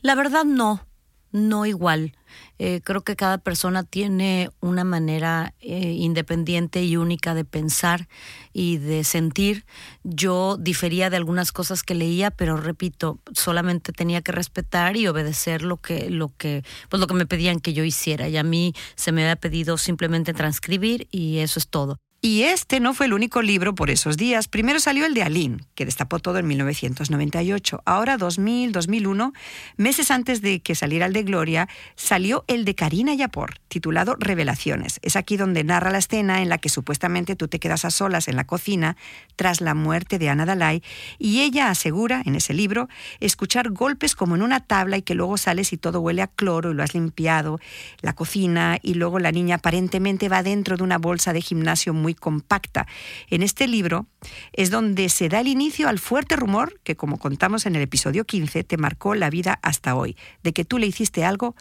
[0.01, 0.88] La verdad no
[1.31, 2.13] no igual.
[2.57, 8.07] Eh, creo que cada persona tiene una manera eh, independiente y única de pensar
[8.53, 9.65] y de sentir.
[10.03, 15.61] Yo difería de algunas cosas que leía, pero repito, solamente tenía que respetar y obedecer
[15.61, 18.27] lo que, lo que, pues lo que me pedían que yo hiciera.
[18.27, 21.97] Y a mí se me había pedido simplemente transcribir y eso es todo.
[22.21, 24.49] Y este no fue el único libro por esos días.
[24.49, 27.82] Primero salió el de Aline, que destapó todo en 1998.
[27.86, 29.32] Ahora, 2000, 2001,
[29.77, 34.99] meses antes de que saliera el de Gloria, salió el de Karina Yapor, titulado Revelaciones.
[35.01, 38.27] Es aquí donde narra la escena en la que supuestamente tú te quedas a solas
[38.27, 38.97] en la cocina
[39.38, 40.84] tras la muerte de Ana Dalai
[41.19, 42.89] y ella asegura, en ese libro,
[43.21, 46.71] escuchar golpes como en una tabla y que luego sales y todo huele a cloro
[46.71, 47.62] y lo has limpiado,
[48.01, 52.09] la cocina y luego la niña aparentemente va dentro de una bolsa de gimnasio muy
[52.15, 52.88] compacta.
[53.30, 54.08] En este libro
[54.54, 58.26] es donde se da el inicio al fuerte rumor que, como contamos en el episodio
[58.26, 61.56] 15, te marcó la vida hasta hoy, de que tú le hiciste algo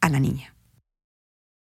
[0.00, 0.54] a la niña.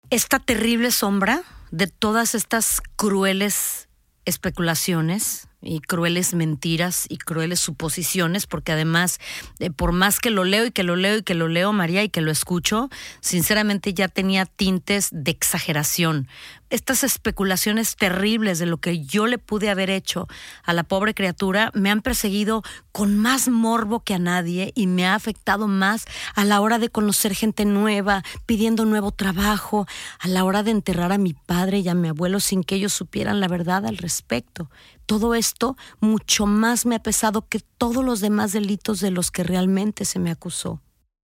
[0.10, 3.88] Esta terrible sombra de todas estas crueles
[4.26, 9.20] especulaciones y crueles mentiras y crueles suposiciones, porque además,
[9.60, 12.04] eh, por más que lo leo y que lo leo y que lo leo, María,
[12.04, 16.28] y que lo escucho, sinceramente ya tenía tintes de exageración.
[16.72, 20.30] Estas especulaciones terribles de lo que yo le pude haber hecho
[20.64, 25.06] a la pobre criatura me han perseguido con más morbo que a nadie y me
[25.06, 29.86] ha afectado más a la hora de conocer gente nueva, pidiendo nuevo trabajo,
[30.20, 32.94] a la hora de enterrar a mi padre y a mi abuelo sin que ellos
[32.94, 34.70] supieran la verdad al respecto
[35.12, 39.44] todo esto mucho más me ha pesado que todos los demás delitos de los que
[39.44, 40.80] realmente se me acusó.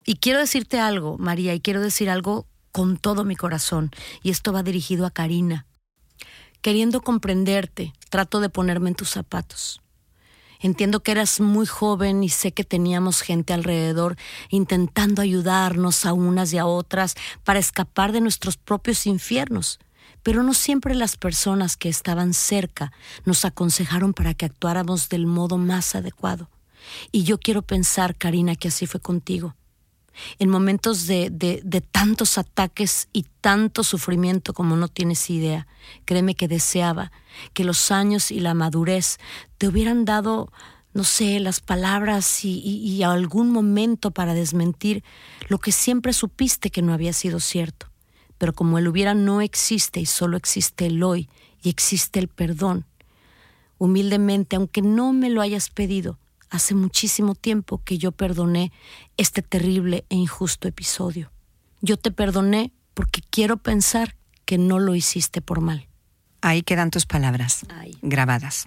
[0.06, 3.90] Y quiero decirte algo, María, y quiero decir algo con todo mi corazón,
[4.22, 5.66] y esto va dirigido a Karina.
[6.62, 9.82] Queriendo comprenderte, trato de ponerme en tus zapatos.
[10.60, 14.18] Entiendo que eras muy joven y sé que teníamos gente alrededor
[14.50, 19.80] intentando ayudarnos a unas y a otras para escapar de nuestros propios infiernos
[20.24, 22.92] pero no siempre las personas que estaban cerca
[23.26, 26.50] nos aconsejaron para que actuáramos del modo más adecuado.
[27.12, 29.56] Y yo quiero pensar, Karina, que así fue contigo.
[30.38, 35.68] En momentos de, de, tantos ataques y tanto sufrimiento como no tienes idea,
[36.06, 37.12] créeme que deseaba
[37.54, 39.18] que los años y la madurez
[39.58, 40.52] te hubieran dado
[40.94, 45.04] no sé, las palabras y, algún momento para desmentir
[45.50, 47.88] lo que siempre supiste que no había sido cierto.
[48.44, 51.30] Pero como el hubiera no existe y solo existe el hoy
[51.62, 52.86] y existe el perdón,
[53.78, 56.20] humildemente, aunque no me lo hayas pedido,
[56.50, 58.74] hace muchísimo tiempo que yo perdoné
[59.16, 61.32] este terrible e injusto episodio.
[61.80, 65.88] Yo te perdoné porque quiero pensar que no lo hiciste por mal.
[66.42, 67.66] Ahí quedan tus palabras
[68.02, 68.66] grabadas.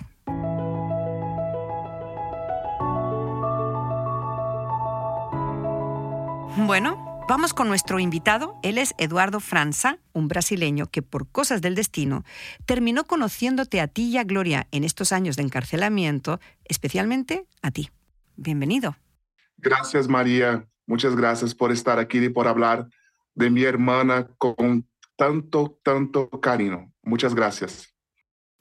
[6.67, 8.59] Bueno, vamos con nuestro invitado.
[8.63, 12.25] Él es Eduardo Franza, un brasileño que por cosas del destino
[12.65, 17.91] terminó conociéndote a ti y a Gloria en estos años de encarcelamiento, especialmente a ti.
[18.37, 18.97] Bienvenido.
[19.57, 20.67] Gracias, María.
[20.87, 22.89] Muchas gracias por estar aquí y por hablar
[23.35, 26.93] de mi hermana con tanto, tanto cariño.
[27.03, 27.97] Muchas gracias.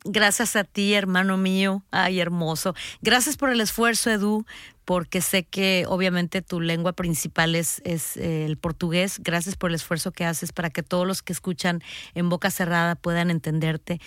[0.07, 1.83] Gracias a ti, hermano mío.
[1.89, 2.75] Ay, hermoso.
[3.01, 4.45] Gracias por el esfuerzo, Edu,
[4.85, 9.19] porque sé que obviamente tu lengua principal es, es eh, el portugués.
[9.23, 11.81] Gracias por el esfuerzo que haces para que todos los que escuchan
[12.13, 13.99] en boca cerrada puedan entenderte.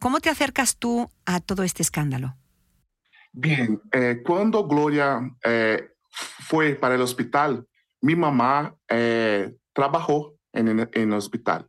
[0.00, 2.36] ¿Cómo te acercas tú a todo este escándalo?
[3.32, 7.66] Bien, eh, cuando Gloria eh, fue para el hospital,
[8.00, 8.74] mi mamá
[9.72, 11.68] trabajó en, en el hospital.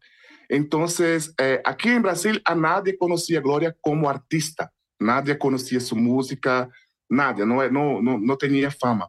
[0.54, 5.96] Entonces, eh, aquí en Brasil a nadie conocía a Gloria como artista, nadie conocía su
[5.96, 6.70] música,
[7.14, 9.08] nadie, no, no, no, no tenía fama.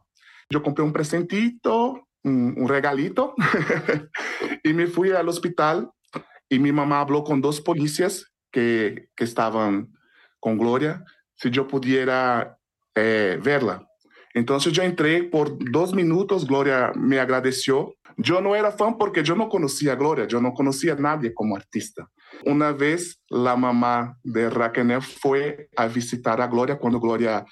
[0.50, 3.34] Yo compré un presentito, un, regalito,
[4.64, 5.90] y me fui al hospital
[6.48, 9.92] y mi mamá habló con dos policías que, que estaban
[10.38, 12.58] con Gloria, si yo pudiera
[12.94, 13.86] eh, verla.
[14.34, 19.34] Entonces yo entré por dos minutos, Gloria me agradeció yo no era fan porque yo
[19.34, 22.08] no conocía a Gloria, yo no conocía a nadie como artista.
[22.44, 27.44] Una vez la mamá de Raquel fue a visitar a Gloria cuando Gloria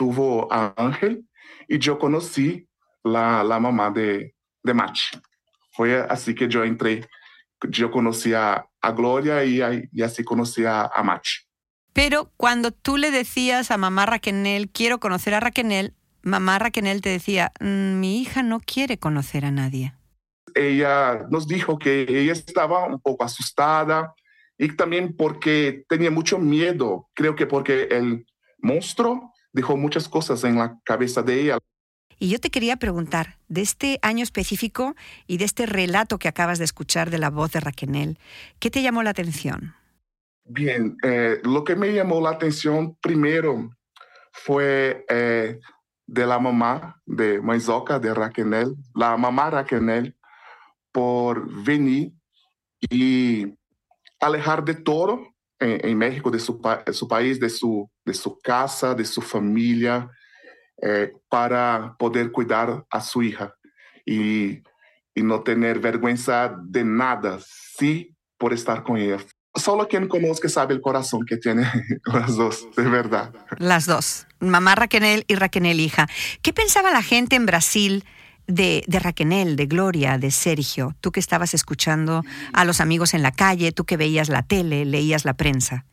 [0.00, 1.28] tuvo a Ángel
[1.68, 2.66] y yo conocí
[3.04, 4.98] la, la mamá de, de Mach.
[5.72, 7.06] Fue así que yo entré,
[7.68, 9.60] yo conocí a, Gloria y,
[9.92, 11.22] y, así conocí a, a.
[11.92, 15.92] Pero cuando tú le decías a mamá Raquel, quiero conocer a Raquel,
[16.22, 19.92] mamá Raquel te decía, mm, mi hija no quiere conocer a nadie
[20.54, 24.14] ella nos dijo que ella estaba un poco asustada
[24.58, 28.26] y también porque tenía mucho miedo, creo que porque el
[28.58, 31.58] monstruo dejó muchas cosas en la cabeza de ella.
[32.18, 34.94] Y yo te quería preguntar, de este año específico
[35.26, 38.18] y de este relato que acabas de escuchar de la voz de Raquel,
[38.58, 39.74] ¿qué te llamó la atención?
[40.44, 43.70] Bien, eh, lo que me llamó la atención primero
[44.32, 45.60] fue eh,
[46.06, 50.14] de la mamá de Maizoca, de Raquel, la mamá Raquel,
[50.92, 52.12] por venir
[52.90, 53.46] y
[54.20, 55.29] alejar de todo
[55.60, 56.60] en, México, de su,
[56.92, 60.10] su, país, de su, de su casa, de su familia,
[60.82, 63.54] eh, para poder cuidar a su hija
[64.06, 64.62] y,
[65.14, 69.18] y, no tener vergüenza de nada, sí, por estar con ella.
[69.54, 71.70] Solo quien conozca sabe el corazón que tiene
[72.06, 73.32] las dos, de verdad.
[73.58, 76.08] Las dos, mamá Raquel y Raquel hija.
[76.40, 78.04] ¿Qué pensaba la gente en Brasil?
[78.50, 82.22] De, de Raquel, de Gloria, de Sergio, tú que estabas escuchando
[82.52, 85.84] a los amigos en la calle, tú que veías la tele, leías la prensa?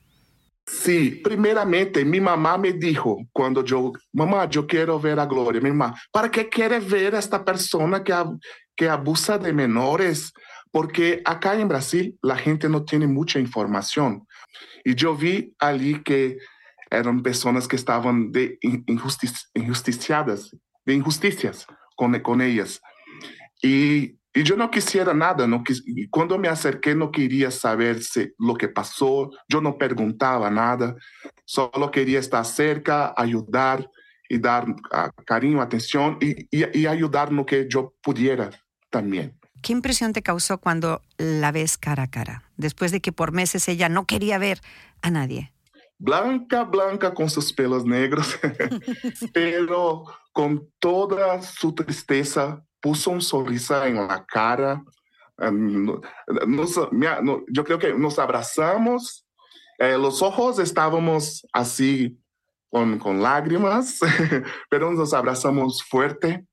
[0.65, 5.71] Sí, primeramente mi mamá me dijo cuando yo, mamá, yo quiero ver a Gloria, mi
[5.71, 8.13] mamá, ¿para qué quiere ver a esta persona que,
[8.75, 10.33] que abusa de menores?
[10.69, 14.27] Porque acá en Brasil la gente no tiene mucha información.
[14.83, 16.37] Y yo vi allí que
[16.89, 18.59] eran personas que estaban de
[19.55, 20.51] injusticiadas,
[20.85, 21.65] de injusticias
[21.97, 22.79] con, con ellas.
[23.61, 28.29] Y, y, yo no quisiera nada, no quis, cuando me acerqué no quería saber si,
[28.37, 30.95] lo que pasó, yo no preguntaba nada,
[31.43, 33.89] solo quería estar cerca, ayudar
[34.29, 38.51] y dar uh, cariño, atención y, y, y ayudar lo que yo pudiera
[38.91, 39.37] también.
[39.63, 43.67] ¿Qué impresión te causó cuando la ves cara a cara, después de que por meses
[43.67, 44.61] ella no quería ver
[45.01, 45.51] a nadie?
[45.99, 48.39] Blanca, blanca con sus pelos negros,
[49.33, 54.83] pero con toda su tristeza puso un sonrisa en la cara.
[55.39, 56.01] yo
[57.63, 59.25] creo que nos abrazamos,
[59.79, 62.17] eh, los ojos estábamos así
[62.69, 63.99] con, con lágrimas,
[64.69, 66.45] pero nos abrazamos fuerte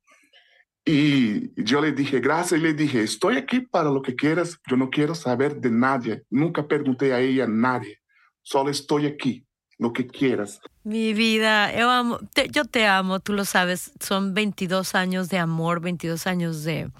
[0.86, 4.76] Y yo le dije gracias y le dije, estoy aquí para lo que quieras, yo
[4.76, 8.00] no quiero saber de nadie, nunca pregunté a ella nadie,
[8.44, 9.44] solo estoy aquí,
[9.78, 10.60] lo que quieras.
[10.84, 15.80] Mi vida, yo, te, yo te amo, tú lo sabes, son 22 años de amor,
[15.80, 16.90] 22 años de,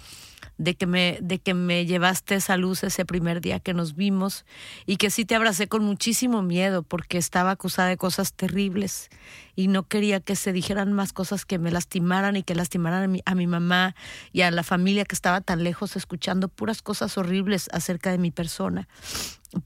[0.57, 4.45] de que me de que me llevaste esa luz ese primer día que nos vimos
[4.87, 9.11] y que sí te abracé con muchísimo miedo porque estaba acusada de cosas terribles
[9.57, 13.09] y no quería que se dijeran más cosas que me lastimaran y que lastimaran a
[13.09, 13.95] mi, a mi mamá
[14.33, 18.31] y a la familia que estaba tan lejos escuchando puras cosas horribles acerca de mi
[18.31, 18.89] persona.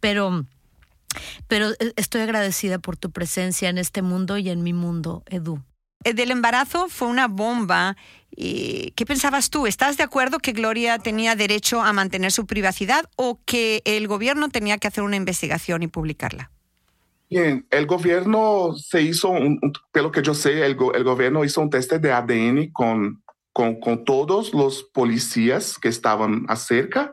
[0.00, 0.44] Pero
[1.46, 5.62] pero eh, estoy agradecida por tu presencia en este mundo y en mi mundo, Edu.
[6.04, 7.96] Eh, del embarazo fue una bomba.
[8.36, 9.66] ¿Qué pensabas tú?
[9.66, 14.48] ¿Estás de acuerdo que Gloria tenía derecho a mantener su privacidad o que el gobierno
[14.48, 16.52] tenía que hacer una investigación y publicarla?
[17.30, 19.60] Bien, el gobierno se hizo, un,
[19.92, 24.04] lo que yo sé, el, el, gobierno hizo un test de ADN con, con, con
[24.04, 27.12] todos los policías que estaban acerca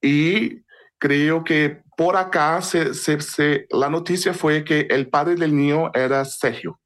[0.00, 0.62] y
[0.98, 5.90] creo que por acá se, se, se, la noticia fue que el padre del niño
[5.94, 6.78] era Sergio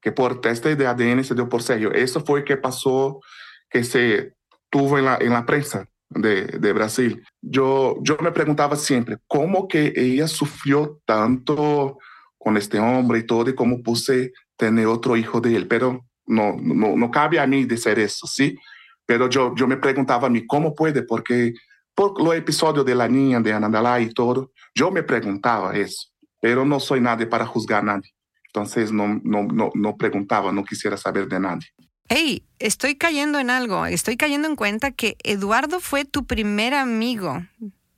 [0.00, 1.92] que por teste de ADN se dio por Sergio.
[1.92, 3.20] Eso fue que pasó,
[3.68, 4.34] que se
[4.70, 7.22] tuvo en la, en la prensa de, de, Brasil.
[7.40, 11.98] Yo, yo me preguntaba siempre, ¿cómo que ella sufrió tanto
[12.38, 15.66] con este hombre y todo, y cómo puse tener otro hijo de él?
[15.66, 18.56] Pero no, no, no cabe a mí decir eso, ¿sí?
[19.04, 21.02] Pero yo, yo me preguntaba a mí, ¿cómo puede?
[21.02, 21.54] Porque
[21.98, 26.64] por los episodios de la niña, de Anandalá y todo, yo me preguntaba eso, pero
[26.64, 28.14] no soy nadie para juzgar a nadie.
[28.46, 31.66] Entonces no, no, no, no preguntaba, no quisiera saber de nadie.
[32.08, 33.84] Hey, estoy cayendo en algo.
[33.84, 37.42] Estoy cayendo en cuenta que Eduardo fue tu primer amigo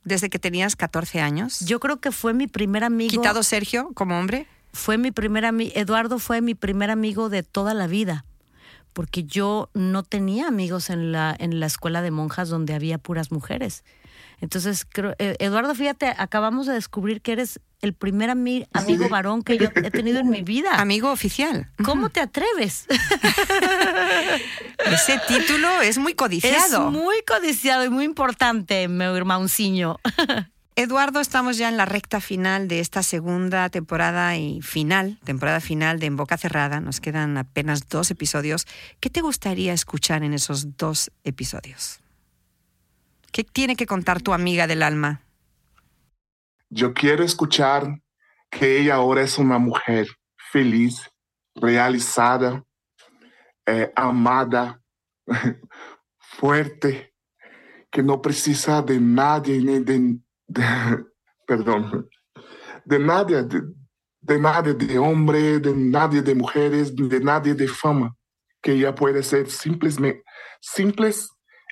[0.03, 1.59] desde que tenías 14 años.
[1.59, 3.11] Yo creo que fue mi primer amigo.
[3.11, 4.47] ¿Quitado Sergio como hombre?
[4.73, 5.73] Fue mi primer amigo.
[5.75, 8.25] Eduardo fue mi primer amigo de toda la vida.
[8.93, 13.31] Porque yo no tenía amigos en la, en la escuela de monjas donde había puras
[13.31, 13.83] mujeres.
[14.41, 19.57] Entonces, creo, eh, Eduardo, fíjate, acabamos de descubrir que eres el primer amigo varón que
[19.57, 20.75] yo he tenido en mi vida.
[20.75, 21.69] Amigo oficial.
[21.83, 22.85] ¿Cómo te atreves?
[24.85, 26.87] Ese título es muy codiciado.
[26.87, 29.99] Es muy codiciado y muy importante, mi hermanciño.
[30.75, 35.99] Eduardo, estamos ya en la recta final de esta segunda temporada y final, temporada final
[35.99, 36.79] de En Boca Cerrada.
[36.79, 38.65] Nos quedan apenas dos episodios.
[39.01, 41.99] ¿Qué te gustaría escuchar en esos dos episodios?
[43.33, 45.21] ¿Qué tiene que contar tu amiga del alma?
[46.69, 48.01] Yo quiero escuchar
[48.49, 50.07] que ella ahora es una mujer
[50.51, 51.11] feliz,
[51.53, 52.63] realizada,
[53.65, 54.81] eh, amada,
[56.17, 57.13] fuerte,
[57.89, 60.17] que no precisa de nadie, ni de,
[61.47, 62.09] perdón,
[62.85, 63.61] de nadie, de,
[64.21, 68.15] de nadie de hombre, de nadie de mujeres, de nadie de fama,
[68.61, 70.23] que ella puede ser simplemente,
[70.59, 71.29] simples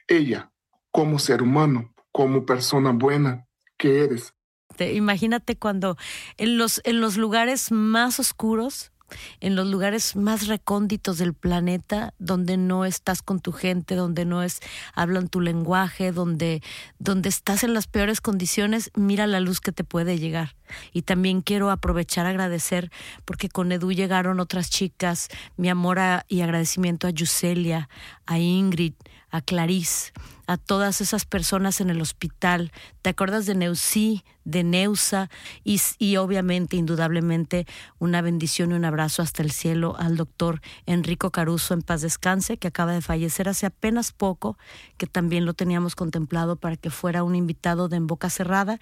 [0.08, 0.52] ella,
[0.92, 3.46] como ser humano, como persona buena
[3.78, 4.34] que eres.
[4.80, 5.98] Imagínate cuando
[6.38, 8.92] en los, en los lugares más oscuros,
[9.40, 14.42] en los lugares más recónditos del planeta, donde no estás con tu gente, donde no
[14.42, 14.62] es,
[14.94, 16.64] hablan tu lenguaje, donde,
[16.98, 20.56] donde estás en las peores condiciones, mira la luz que te puede llegar.
[20.94, 22.92] Y también quiero aprovechar agradecer,
[23.26, 25.90] porque con Edu llegaron otras chicas, mi amor
[26.28, 27.90] y agradecimiento a Yuselia,
[28.26, 28.94] a Ingrid,
[29.32, 30.12] a Clarice,
[30.50, 32.72] a todas esas personas en el hospital.
[33.04, 35.30] ¿Te acuerdas de Neusí, de Neusa?
[35.64, 37.68] Y, obviamente, indudablemente,
[38.00, 42.58] una bendición y un abrazo hasta el cielo al doctor Enrico Caruso en paz descanse,
[42.58, 44.58] que acaba de fallecer hace apenas poco,
[44.98, 48.80] que también lo teníamos contemplado para que fuera un invitado de En Boca Cerrada.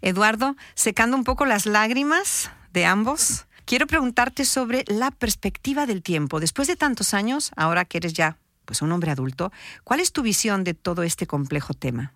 [0.00, 3.44] Eduardo, secando un poco las lágrimas de ambos.
[3.66, 6.40] Quiero preguntarte sobre la perspectiva del tiempo.
[6.40, 8.38] Después de tantos años, ahora que eres ya
[8.70, 9.50] pues un hombre adulto,
[9.82, 12.14] ¿cuál es tu visión de todo este complejo tema?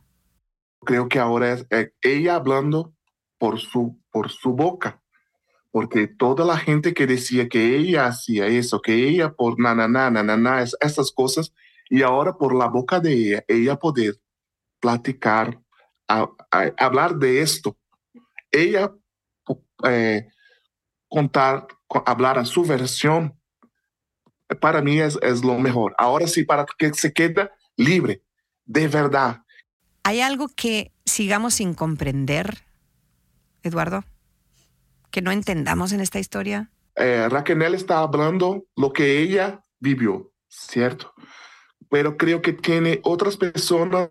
[0.85, 2.95] Creo que ahora es eh, ella hablando
[3.39, 5.03] por su, por su boca,
[5.73, 9.89] porque toda la gente que decía que ella hacía eso, que ella por na, na,
[9.89, 11.53] na, na, na, esas cosas,
[11.91, 14.21] y ahora por la boca de ella, ella poder
[14.79, 15.61] platicar,
[16.07, 17.77] hablar de esto,
[18.53, 18.95] ella
[19.89, 20.29] eh,
[21.09, 21.67] contar,
[22.07, 23.37] hablar a su versión
[24.61, 25.95] para mí es, es lo mejor.
[25.99, 28.23] Ahora sí, para que se quede libre,
[28.65, 29.43] de verdad.
[30.03, 32.65] ¿Hay algo que sigamos sin comprender,
[33.63, 34.05] Eduardo?
[35.11, 36.71] ¿Que no entendamos en esta historia?
[36.97, 41.13] Eh, Raquel está hablando lo que ella vivió, ¿cierto?
[41.91, 44.11] Pero creo que tiene otras personas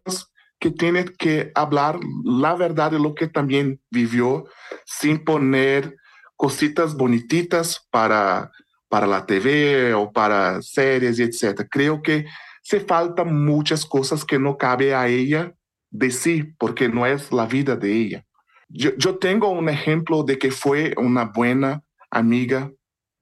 [0.60, 4.46] que tienen que hablar la verdad de lo que también vivió
[4.86, 5.96] sin poner
[6.36, 8.52] cositas bonititas para
[8.94, 11.68] para la TV o para series y etcétera.
[11.68, 12.28] Creo que
[12.62, 15.52] se faltan muchas cosas que no cabe a ella
[15.90, 18.24] decir porque no es la vida de ella.
[18.70, 21.82] Yo, yo tengo un ejemplo de que fue una buena
[22.12, 22.72] amiga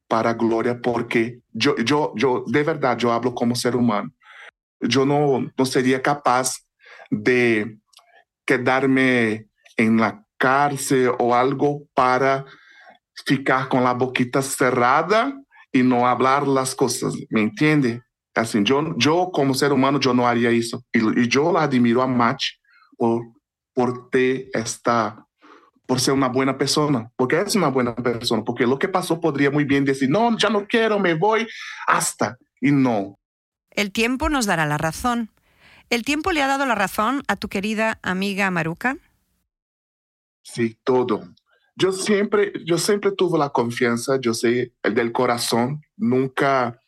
[0.09, 4.11] para Gloria porque yo, yo, yo, de verdad, yo hablo como ser humano.
[4.81, 6.57] Yo no, no sería capaz
[7.09, 7.77] de
[8.45, 9.47] quedarme
[9.77, 12.43] en la cárcel o algo para
[13.25, 15.40] ficar con la boquita cerrada
[15.71, 18.01] y no hablar las cosas, ¿me entiende?
[18.33, 20.83] Así, yo, yo como ser humano, yo no haría eso.
[20.91, 22.51] Y, y yo la admiro a Match
[22.97, 23.23] por,
[23.73, 25.25] por ter esta
[25.91, 29.51] por ser una buena persona, porque es una buena persona, porque lo que pasó podría
[29.51, 31.45] muy bien decir, no, ya no quiero, me voy,
[31.85, 33.19] hasta, y no.
[33.71, 35.31] El tiempo nos dará la razón.
[35.89, 38.95] ¿El tiempo le ha dado la razón a tu querida amiga Maruca?
[40.43, 41.27] Sí, todo.
[41.81, 46.79] Yo siempre, yo siempre tuve la confianza, yo sé, el del corazón, nunca,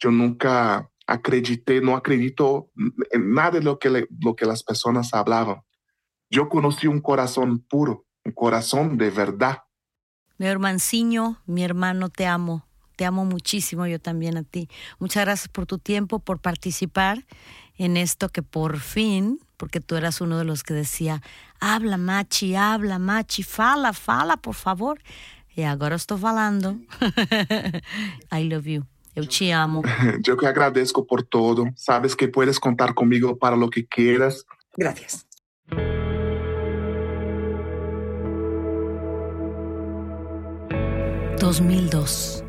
[0.00, 2.68] yo nunca acredité, no acredito
[3.12, 5.62] en nada de lo que, le, lo que las personas hablaban.
[6.28, 9.58] Yo conocí un corazón puro, un corazón de verdad.
[10.38, 12.66] Mi hermanciño, mi hermano, te amo.
[12.96, 14.68] Te amo muchísimo, yo también a ti.
[14.98, 17.26] Muchas gracias por tu tiempo, por participar
[17.76, 21.22] en esto que por fin, porque tú eras uno de los que decía,
[21.62, 24.98] habla, Machi, habla, Machi, fala, fala, por favor.
[25.54, 26.76] Y ahora estoy falando.
[28.32, 28.84] I love you.
[29.14, 29.82] Eu te amo.
[30.22, 31.66] Yo que agradezco por todo.
[31.76, 34.44] Sabes que puedes contar conmigo para lo que quieras.
[34.76, 35.26] Gracias.
[41.38, 42.44] ...2002...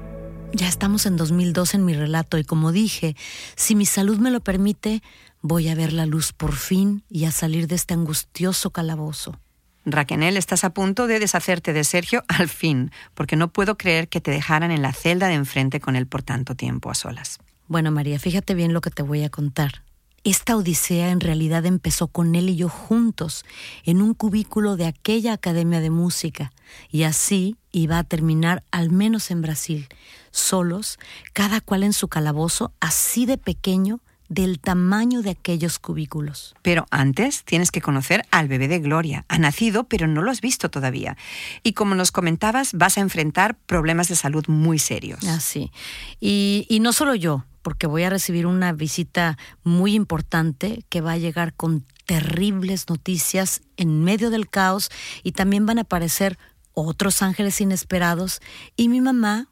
[0.56, 3.16] Ya estamos en 2002 en mi relato y como dije,
[3.56, 5.02] si mi salud me lo permite,
[5.44, 9.38] voy a ver la luz por fin y a salir de este angustioso calabozo.
[9.86, 14.22] Raquenel, estás a punto de deshacerte de Sergio al fin, porque no puedo creer que
[14.22, 17.40] te dejaran en la celda de enfrente con él por tanto tiempo a solas.
[17.68, 19.84] Bueno, María, fíjate bien lo que te voy a contar.
[20.24, 23.44] Esta odisea en realidad empezó con él y yo juntos,
[23.84, 26.54] en un cubículo de aquella academia de música,
[26.90, 29.90] y así iba a terminar al menos en Brasil,
[30.32, 30.98] solos,
[31.34, 34.00] cada cual en su calabozo, así de pequeño,
[34.30, 36.56] del tamaño de aquellos cubículos.
[36.62, 39.26] Pero antes tienes que conocer al bebé de Gloria.
[39.28, 41.18] Ha nacido, pero no lo has visto todavía.
[41.64, 45.24] Y como nos comentabas, vas a enfrentar problemas de salud muy serios.
[45.26, 45.72] Así.
[46.20, 51.14] y, y no solo yo, porque voy a recibir una visita muy importante que va
[51.14, 54.90] a llegar con terribles noticias en medio del caos
[55.24, 56.38] y también van a aparecer
[56.74, 58.42] otros ángeles inesperados
[58.76, 59.48] y mi mamá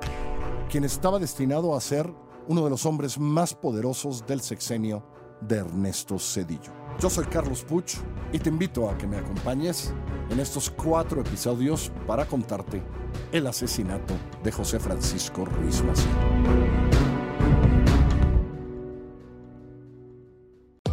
[0.68, 2.12] quien estaba destinado a ser
[2.46, 5.02] uno de los hombres más poderosos del sexenio
[5.40, 6.72] de Ernesto Cedillo.
[7.00, 7.94] Yo soy Carlos Puch
[8.32, 9.94] y te invito a que me acompañes
[10.28, 12.82] en estos cuatro episodios para contarte
[13.32, 14.12] el asesinato
[14.44, 16.67] de José Francisco Ruiz Macié.